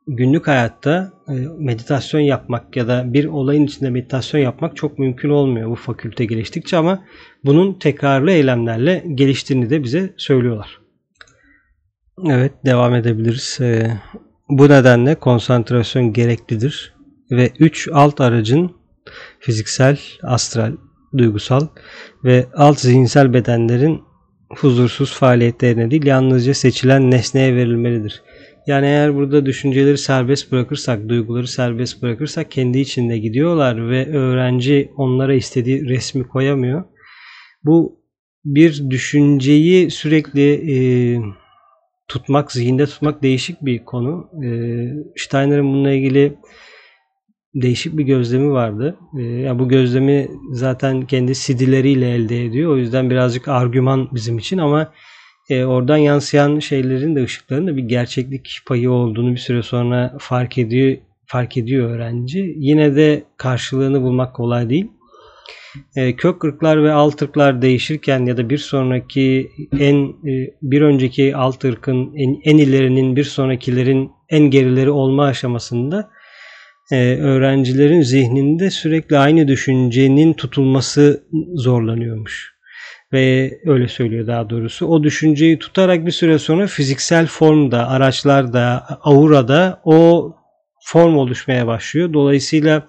günlük 0.07 0.47
hayatta 0.47 1.13
e, 1.27 1.33
meditasyon 1.57 2.21
yapmak 2.21 2.75
ya 2.75 2.87
da 2.87 3.13
bir 3.13 3.25
olayın 3.25 3.65
içinde 3.65 3.89
meditasyon 3.89 4.41
yapmak 4.41 4.77
çok 4.77 4.99
mümkün 4.99 5.29
olmuyor 5.29 5.69
bu 5.69 5.75
fakülte 5.75 6.25
geliştikçe 6.25 6.77
ama 6.77 7.03
bunun 7.45 7.73
tekrarlı 7.79 8.31
eylemlerle 8.31 9.03
geliştiğini 9.15 9.69
de 9.69 9.83
bize 9.83 10.13
söylüyorlar. 10.17 10.79
Evet 12.25 12.53
devam 12.65 12.95
edebiliriz. 12.95 13.57
E, 13.61 13.97
bu 14.49 14.69
nedenle 14.69 15.15
konsantrasyon 15.15 16.13
gereklidir 16.13 16.93
ve 17.31 17.51
3 17.59 17.89
alt 17.93 18.21
aracın 18.21 18.71
fiziksel, 19.39 19.99
astral, 20.23 20.73
duygusal 21.17 21.67
ve 22.23 22.45
alt 22.53 22.79
zihinsel 22.79 23.33
bedenlerin 23.33 24.03
huzursuz 24.49 25.13
faaliyetlerine 25.13 25.91
değil 25.91 26.05
yalnızca 26.05 26.53
seçilen 26.53 27.11
nesneye 27.11 27.55
verilmelidir. 27.55 28.23
Yani 28.67 28.85
eğer 28.85 29.15
burada 29.15 29.45
düşünceleri 29.45 29.97
serbest 29.97 30.51
bırakırsak, 30.51 31.09
duyguları 31.09 31.47
serbest 31.47 32.01
bırakırsak 32.01 32.51
kendi 32.51 32.79
içinde 32.79 33.17
gidiyorlar 33.17 33.89
ve 33.89 34.17
öğrenci 34.17 34.91
onlara 34.97 35.33
istediği 35.33 35.89
resmi 35.89 36.27
koyamıyor. 36.27 36.83
Bu 37.63 38.05
bir 38.45 38.89
düşünceyi 38.89 39.91
sürekli 39.91 40.51
e, 40.51 40.77
tutmak, 42.07 42.51
zihinde 42.51 42.85
tutmak 42.85 43.23
değişik 43.23 43.61
bir 43.61 43.85
konu. 43.85 44.29
E, 44.45 44.49
Steiner'ın 45.15 45.73
bununla 45.73 45.91
ilgili 45.91 46.37
değişik 47.55 47.97
bir 47.97 48.03
gözlemi 48.03 48.51
vardı. 48.51 48.97
E, 49.17 49.21
yani 49.21 49.59
bu 49.59 49.69
gözlemi 49.69 50.31
zaten 50.51 51.01
kendi 51.01 51.33
CD'leriyle 51.33 52.09
elde 52.09 52.45
ediyor. 52.45 52.71
O 52.71 52.77
yüzden 52.77 53.09
birazcık 53.09 53.47
argüman 53.47 54.09
bizim 54.11 54.37
için 54.37 54.57
ama 54.57 54.91
e, 55.49 55.65
oradan 55.65 55.97
yansıyan 55.97 56.59
şeylerin 56.59 57.15
de 57.15 57.23
ışıkların 57.23 57.67
da 57.67 57.77
bir 57.77 57.83
gerçeklik 57.83 58.59
payı 58.65 58.91
olduğunu 58.91 59.31
bir 59.31 59.37
süre 59.37 59.63
sonra 59.63 60.17
fark 60.19 60.57
ediyor 60.57 60.97
fark 61.25 61.57
ediyor 61.57 61.89
öğrenci. 61.89 62.53
Yine 62.57 62.95
de 62.95 63.23
karşılığını 63.37 64.01
bulmak 64.01 64.35
kolay 64.35 64.69
değil. 64.69 64.87
E, 65.95 66.15
kök 66.15 66.43
ırklar 66.43 66.83
ve 66.83 66.91
alt 66.91 67.21
ırklar 67.21 67.61
değişirken 67.61 68.25
ya 68.25 68.37
da 68.37 68.49
bir 68.49 68.57
sonraki 68.57 69.51
en 69.79 69.95
e, 70.29 70.53
bir 70.61 70.81
önceki 70.81 71.35
alt 71.35 71.65
ırkın 71.65 72.13
en, 72.15 72.41
en 72.43 72.57
ilerinin 72.57 73.15
bir 73.15 73.23
sonrakilerin 73.23 74.11
en 74.29 74.43
gerileri 74.49 74.89
olma 74.89 75.25
aşamasında 75.25 76.09
e, 76.91 77.15
öğrencilerin 77.15 78.01
zihninde 78.01 78.69
sürekli 78.69 79.17
aynı 79.17 79.47
düşüncenin 79.47 80.33
tutulması 80.33 81.23
zorlanıyormuş 81.55 82.55
ve 83.13 83.53
öyle 83.65 83.87
söylüyor 83.87 84.27
daha 84.27 84.49
doğrusu. 84.49 84.87
O 84.87 85.03
düşünceyi 85.03 85.59
tutarak 85.59 86.05
bir 86.05 86.11
süre 86.11 86.39
sonra 86.39 86.67
fiziksel 86.67 87.27
formda, 87.27 87.89
araçlarda, 87.89 88.85
aurada 89.01 89.81
o 89.83 90.31
form 90.83 91.17
oluşmaya 91.17 91.67
başlıyor. 91.67 92.13
Dolayısıyla 92.13 92.87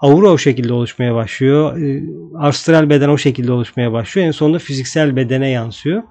aura 0.00 0.28
o 0.28 0.38
şekilde 0.38 0.72
oluşmaya 0.72 1.14
başlıyor. 1.14 1.78
Ee, 1.78 2.02
astral 2.38 2.90
beden 2.90 3.08
o 3.08 3.18
şekilde 3.18 3.52
oluşmaya 3.52 3.92
başlıyor. 3.92 4.26
En 4.26 4.30
sonunda 4.30 4.58
fiziksel 4.58 5.16
bedene 5.16 5.48
yansıyor. 5.48 6.02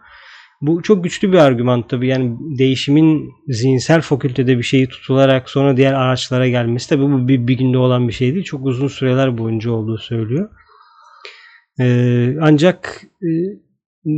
Bu 0.61 0.81
çok 0.81 1.03
güçlü 1.03 1.31
bir 1.31 1.37
argüman 1.37 1.87
tabii. 1.87 2.07
Yani 2.07 2.37
değişimin 2.59 3.31
zihinsel 3.47 4.01
fakültede 4.01 4.57
bir 4.57 4.63
şeyi 4.63 4.87
tutularak 4.87 5.49
sonra 5.49 5.77
diğer 5.77 5.93
araçlara 5.93 6.47
gelmesi 6.47 6.89
tabii 6.89 7.03
bu 7.03 7.27
bir, 7.27 7.47
bir 7.47 7.57
günde 7.57 7.77
olan 7.77 8.07
bir 8.07 8.13
şey 8.13 8.33
değil. 8.33 8.45
Çok 8.45 8.65
uzun 8.65 8.87
süreler 8.87 9.37
boyunca 9.37 9.71
olduğu 9.71 9.97
söylüyor. 9.97 10.49
Ee, 11.79 12.35
ancak 12.41 13.01
e, 13.23 13.29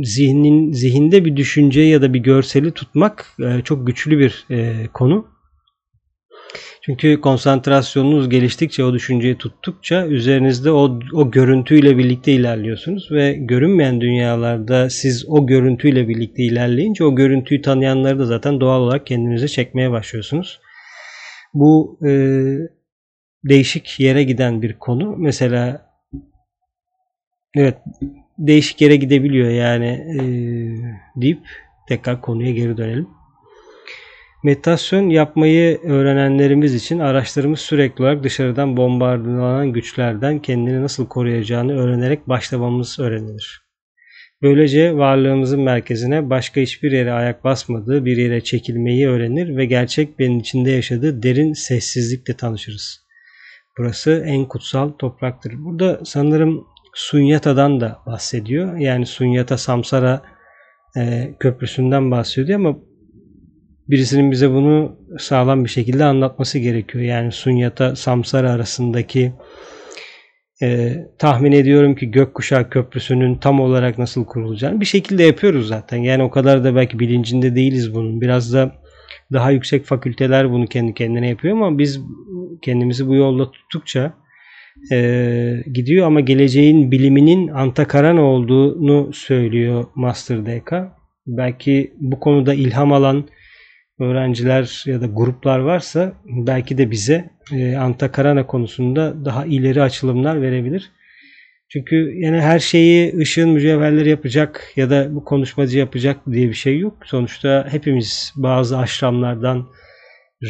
zihnin 0.02 0.72
zihinde 0.72 1.24
bir 1.24 1.36
düşünce 1.36 1.80
ya 1.80 2.02
da 2.02 2.14
bir 2.14 2.18
görseli 2.18 2.72
tutmak 2.72 3.26
e, 3.40 3.60
çok 3.64 3.86
güçlü 3.86 4.18
bir 4.18 4.46
e, 4.50 4.86
konu. 4.92 5.37
Çünkü 6.82 7.20
konsantrasyonunuz 7.20 8.28
geliştikçe, 8.28 8.84
o 8.84 8.94
düşünceyi 8.94 9.38
tuttukça 9.38 10.06
üzerinizde 10.06 10.70
o, 10.70 11.00
o 11.14 11.30
görüntüyle 11.30 11.98
birlikte 11.98 12.32
ilerliyorsunuz 12.32 13.12
ve 13.12 13.32
görünmeyen 13.32 14.00
dünyalarda 14.00 14.90
siz 14.90 15.28
o 15.28 15.46
görüntüyle 15.46 16.08
birlikte 16.08 16.42
ilerleyince 16.42 17.04
o 17.04 17.14
görüntüyü 17.14 17.62
tanıyanları 17.62 18.18
da 18.18 18.26
zaten 18.26 18.60
doğal 18.60 18.80
olarak 18.80 19.06
kendinize 19.06 19.48
çekmeye 19.48 19.90
başlıyorsunuz. 19.90 20.60
Bu 21.54 21.98
e, 22.06 22.10
değişik 23.44 24.00
yere 24.00 24.24
giden 24.24 24.62
bir 24.62 24.72
konu. 24.72 25.16
Mesela 25.16 25.90
evet 27.54 27.76
değişik 28.38 28.80
yere 28.80 28.96
gidebiliyor 28.96 29.50
yani 29.50 29.86
e, 29.86 30.20
deyip 31.20 31.40
tekrar 31.88 32.20
konuya 32.20 32.50
geri 32.50 32.76
dönelim. 32.76 33.17
Meditasyon 34.44 35.08
yapmayı 35.08 35.80
öğrenenlerimiz 35.82 36.74
için 36.74 36.98
araçlarımız 36.98 37.60
sürekli 37.60 38.02
olarak 38.02 38.24
dışarıdan 38.24 38.76
bombardılanan 38.76 39.72
güçlerden 39.72 40.38
kendini 40.38 40.82
nasıl 40.82 41.06
koruyacağını 41.08 41.78
öğrenerek 41.78 42.28
başlamamız 42.28 42.98
öğrenilir. 42.98 43.68
Böylece 44.42 44.96
varlığımızın 44.96 45.60
merkezine 45.60 46.30
başka 46.30 46.60
hiçbir 46.60 46.92
yere 46.92 47.12
ayak 47.12 47.44
basmadığı 47.44 48.04
bir 48.04 48.16
yere 48.16 48.40
çekilmeyi 48.40 49.08
öğrenir 49.08 49.56
ve 49.56 49.66
gerçek 49.66 50.18
benim 50.18 50.38
içinde 50.38 50.70
yaşadığı 50.70 51.22
derin 51.22 51.52
sessizlikle 51.52 52.36
tanışırız. 52.36 53.00
Burası 53.78 54.24
en 54.26 54.44
kutsal 54.44 54.90
topraktır. 54.90 55.52
Burada 55.56 56.00
sanırım 56.04 56.66
Sunyata'dan 56.94 57.80
da 57.80 57.98
bahsediyor. 58.06 58.76
Yani 58.76 59.06
Sunyata 59.06 59.58
Samsara 59.58 60.22
e, 60.96 61.34
köprüsünden 61.40 62.10
bahsediyor 62.10 62.60
ama 62.60 62.76
birisinin 63.90 64.30
bize 64.30 64.50
bunu 64.50 64.96
sağlam 65.18 65.64
bir 65.64 65.70
şekilde 65.70 66.04
anlatması 66.04 66.58
gerekiyor. 66.58 67.04
Yani 67.04 67.32
Sunyata 67.32 67.96
Samsara 67.96 68.52
arasındaki 68.52 69.32
e, 70.62 70.96
tahmin 71.18 71.52
ediyorum 71.52 71.94
ki 71.94 72.10
Gökkuşağı 72.10 72.70
Köprüsü'nün 72.70 73.34
tam 73.34 73.60
olarak 73.60 73.98
nasıl 73.98 74.24
kurulacağını 74.24 74.80
bir 74.80 74.86
şekilde 74.86 75.22
yapıyoruz 75.22 75.68
zaten. 75.68 75.98
Yani 75.98 76.22
o 76.22 76.30
kadar 76.30 76.64
da 76.64 76.76
belki 76.76 76.98
bilincinde 76.98 77.54
değiliz 77.54 77.94
bunun. 77.94 78.20
Biraz 78.20 78.52
da 78.52 78.72
daha 79.32 79.50
yüksek 79.50 79.84
fakülteler 79.84 80.52
bunu 80.52 80.66
kendi 80.66 80.94
kendine 80.94 81.28
yapıyor 81.28 81.56
ama 81.56 81.78
biz 81.78 82.00
kendimizi 82.62 83.06
bu 83.08 83.14
yolda 83.14 83.50
tuttukça 83.50 84.14
e, 84.92 85.62
gidiyor 85.74 86.06
ama 86.06 86.20
geleceğin 86.20 86.90
biliminin 86.90 87.48
Antakarana 87.48 88.22
olduğunu 88.22 89.12
söylüyor 89.12 89.84
Master 89.94 90.46
DK. 90.46 90.72
Belki 91.26 91.92
bu 92.00 92.20
konuda 92.20 92.54
ilham 92.54 92.92
alan 92.92 93.28
öğrenciler 94.00 94.84
ya 94.86 95.00
da 95.00 95.06
gruplar 95.06 95.58
varsa 95.58 96.12
belki 96.24 96.78
de 96.78 96.90
bize 96.90 97.30
e, 97.52 97.76
Antakarana 97.76 98.46
konusunda 98.46 99.24
daha 99.24 99.46
ileri 99.46 99.82
açılımlar 99.82 100.42
verebilir. 100.42 100.90
Çünkü 101.68 102.14
yani 102.16 102.40
her 102.40 102.58
şeyi 102.58 103.18
ışığın 103.18 103.50
mücevherleri 103.50 104.08
yapacak 104.08 104.72
ya 104.76 104.90
da 104.90 105.14
bu 105.14 105.24
konuşmacı 105.24 105.78
yapacak 105.78 106.16
diye 106.32 106.48
bir 106.48 106.54
şey 106.54 106.78
yok. 106.78 106.96
Sonuçta 107.04 107.66
hepimiz 107.70 108.32
bazı 108.36 108.78
aşramlardan, 108.78 109.66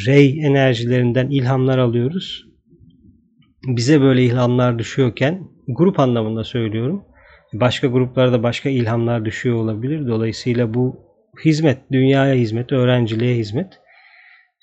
rey 0.07 0.41
enerjilerinden 0.47 1.31
ilhamlar 1.31 1.79
alıyoruz. 1.79 2.45
Bize 3.67 4.01
böyle 4.01 4.25
ilhamlar 4.25 4.79
düşüyorken 4.79 5.49
grup 5.69 6.01
anlamında 6.01 6.45
söylüyorum. 6.45 7.05
Başka 7.53 7.87
gruplarda 7.87 8.43
başka 8.43 8.69
ilhamlar 8.69 9.25
düşüyor 9.25 9.57
olabilir. 9.57 10.09
Dolayısıyla 10.09 10.75
bu 10.75 11.08
hizmet, 11.45 11.79
dünyaya 11.93 12.35
hizmet, 12.35 12.73
öğrenciliğe 12.73 13.37
hizmet. 13.37 13.81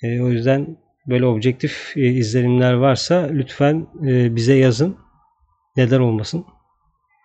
E, 0.04 0.22
o 0.22 0.30
yüzden 0.30 0.78
böyle 1.08 1.26
objektif 1.26 1.98
e, 1.98 2.02
izlenimler 2.02 2.74
varsa 2.74 3.30
lütfen 3.32 3.88
e, 4.08 4.36
bize 4.36 4.56
yazın. 4.56 4.98
Neden 5.78 6.00
olmasın? 6.00 6.46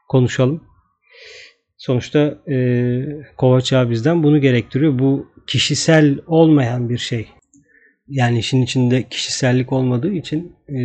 Konuşalım. 0.08 0.64
Sonuçta 1.78 2.38
e, 2.50 2.56
Kovaç 3.36 3.72
bizden 3.72 4.22
bunu 4.22 4.40
gerektiriyor. 4.40 4.98
Bu 4.98 5.32
kişisel 5.46 6.18
olmayan 6.26 6.88
bir 6.88 6.98
şey. 6.98 7.28
Yani 8.08 8.38
işin 8.38 8.62
içinde 8.62 9.08
kişisellik 9.08 9.72
olmadığı 9.72 10.12
için 10.12 10.56
e, 10.68 10.78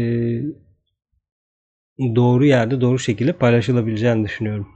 doğru 2.16 2.46
yerde 2.46 2.82
doğru 2.82 3.00
şekilde 3.00 3.34
paylaşılabileceğini 3.34 4.26
düşünüyorum. 4.26 4.68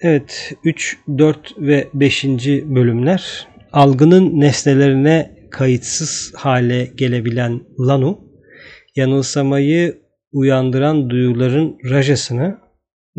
Evet 0.00 0.52
3, 0.64 0.98
4 1.18 1.54
ve 1.58 1.88
5. 1.94 2.24
bölümler 2.64 3.48
algının 3.72 4.40
nesnelerine 4.40 5.48
kayıtsız 5.50 6.32
hale 6.36 6.84
gelebilen 6.84 7.60
Lanu, 7.78 8.20
yanılsamayı 8.96 9.98
uyandıran 10.32 11.10
duyuların 11.10 11.78
rajasını, 11.90 12.58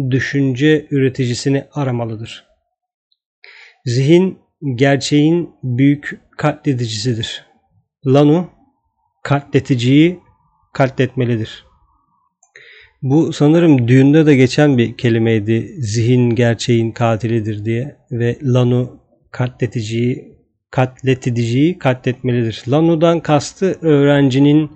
düşünce 0.09 0.87
üreticisini 0.91 1.65
aramalıdır. 1.71 2.45
Zihin 3.85 4.39
gerçeğin 4.75 5.49
büyük 5.63 6.19
katledicisidir. 6.37 7.45
Lanu 8.05 8.49
katleticiyi 9.23 10.19
katletmelidir. 10.73 11.65
Bu 13.01 13.33
sanırım 13.33 13.87
düğünde 13.87 14.25
de 14.25 14.35
geçen 14.35 14.77
bir 14.77 14.97
kelimeydi. 14.97 15.75
Zihin 15.77 16.29
gerçeğin 16.29 16.91
katilidir 16.91 17.65
diye 17.65 17.95
ve 18.11 18.37
Lanu 18.43 18.99
katleticiyi 19.31 20.35
katleticiyi 20.71 21.79
katletmelidir. 21.79 22.63
Lanu'dan 22.67 23.19
kastı 23.19 23.77
öğrencinin, 23.81 24.71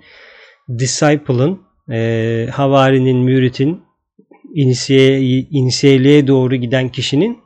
disciple'ın, 0.78 1.60
e, 1.90 2.48
havarinin, 2.52 3.16
müritin, 3.16 3.80
inisiye, 4.54 5.20
inisiyeliğe 5.50 6.26
doğru 6.26 6.56
giden 6.56 6.88
kişinin 6.88 7.38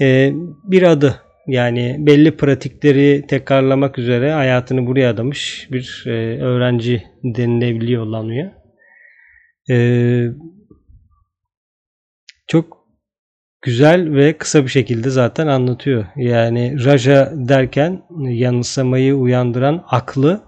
e, 0.00 0.32
bir 0.64 0.82
adı. 0.82 1.22
Yani 1.46 1.96
belli 1.98 2.36
pratikleri 2.36 3.24
tekrarlamak 3.28 3.98
üzere 3.98 4.32
hayatını 4.32 4.86
buraya 4.86 5.10
adamış 5.10 5.68
bir 5.72 6.04
e, 6.06 6.10
öğrenci 6.42 7.02
denilebiliyor 7.24 8.06
Lanu'ya. 8.06 8.57
Ee, 9.70 10.26
çok 12.46 12.78
güzel 13.62 14.14
ve 14.14 14.38
kısa 14.38 14.64
bir 14.64 14.68
şekilde 14.68 15.10
zaten 15.10 15.46
anlatıyor. 15.46 16.06
Yani 16.16 16.84
Raja 16.84 17.32
derken 17.34 18.02
yanılsamayı 18.18 19.14
uyandıran 19.14 19.84
aklı 19.88 20.40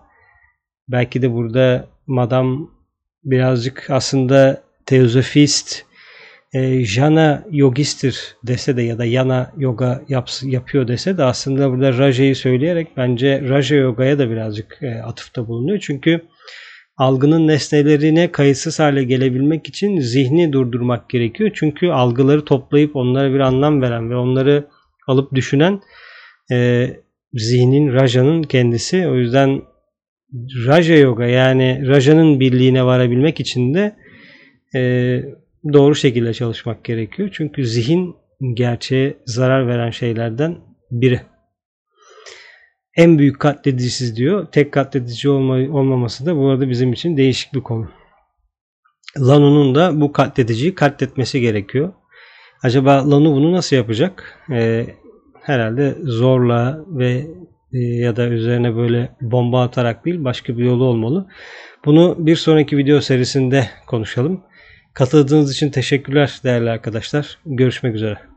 belki 0.89 1.23
de 1.23 1.33
burada 1.33 1.89
madam 2.07 2.71
birazcık 3.25 3.91
aslında 3.91 4.63
teozofist 4.87 5.85
e, 6.53 6.85
jana 6.85 7.45
yogistir 7.51 8.37
dese 8.47 8.77
de 8.77 8.83
ya 8.83 8.99
da 8.99 9.05
yana 9.05 9.53
yoga 9.57 10.03
yaps, 10.09 10.43
yapıyor 10.43 10.89
dese 10.89 11.19
de 11.19 11.25
aslında 11.25 11.71
burada 11.71 11.99
Raja'yı 11.99 12.37
söyleyerek 12.37 12.97
bence 12.97 13.43
Raja 13.49 13.77
yogaya 13.77 14.19
da 14.19 14.31
birazcık 14.31 14.79
e, 14.83 15.03
atıfta 15.03 15.49
bulunuyor. 15.49 15.79
Çünkü 15.79 16.21
algının 17.01 17.49
nesnelerine 17.49 18.33
kayıtsız 18.33 18.79
hale 18.79 19.05
gelebilmek 19.05 19.69
için 19.69 20.01
zihni 20.01 20.53
durdurmak 20.53 21.11
gerekiyor. 21.11 21.51
Çünkü 21.55 21.89
algıları 21.89 22.45
toplayıp 22.45 22.97
onlara 22.97 23.35
bir 23.35 23.41
anlam 23.41 23.83
veren 23.83 24.11
ve 24.11 24.17
onları 24.17 24.67
alıp 25.07 25.35
düşünen 25.35 25.81
e, 26.53 26.89
zihnin, 27.33 27.93
rajanın 27.93 28.43
kendisi. 28.43 29.09
O 29.09 29.15
yüzden 29.15 29.63
raja 30.67 30.95
yoga 30.95 31.27
yani 31.27 31.89
rajanın 31.89 32.41
birliğine 32.41 32.85
varabilmek 32.85 33.41
için 33.41 33.75
de 33.75 33.97
e, 34.75 34.81
doğru 35.73 35.95
şekilde 35.95 36.35
çalışmak 36.35 36.85
gerekiyor. 36.85 37.29
Çünkü 37.33 37.65
zihin 37.65 38.17
gerçeğe 38.55 39.17
zarar 39.27 39.69
veren 39.69 39.91
şeylerden 39.91 40.57
biri 40.91 41.21
en 43.01 43.19
büyük 43.19 43.41
katledicisiz 43.41 44.17
diyor. 44.17 44.47
Tek 44.53 44.73
katledici 44.73 45.29
olma, 45.29 45.55
olmaması 45.55 46.27
da 46.27 46.37
bu 46.37 46.49
arada 46.49 46.71
bizim 46.71 46.93
için 46.93 47.17
değişik 47.17 47.55
bir 47.55 47.61
konu. 47.61 47.89
Lanu'nun 49.19 49.75
da 49.75 50.01
bu 50.01 50.13
katlediciyi 50.13 50.75
katletmesi 50.75 51.41
gerekiyor. 51.41 51.93
Acaba 52.63 53.11
Lanu 53.11 53.35
bunu 53.35 53.53
nasıl 53.53 53.77
yapacak? 53.77 54.39
Ee, 54.53 54.87
herhalde 55.43 55.97
zorla 56.03 56.85
ve 56.87 57.27
e, 57.73 57.79
ya 57.79 58.17
da 58.17 58.29
üzerine 58.29 58.77
böyle 58.77 59.17
bomba 59.21 59.63
atarak 59.63 60.05
değil 60.05 60.25
başka 60.25 60.59
bir 60.59 60.65
yolu 60.65 60.85
olmalı. 60.85 61.29
Bunu 61.85 62.17
bir 62.19 62.37
sonraki 62.37 62.77
video 62.77 63.01
serisinde 63.01 63.67
konuşalım. 63.87 64.41
Katıldığınız 64.95 65.53
için 65.53 65.71
teşekkürler 65.71 66.41
değerli 66.45 66.71
arkadaşlar. 66.71 67.39
Görüşmek 67.47 67.95
üzere. 67.95 68.30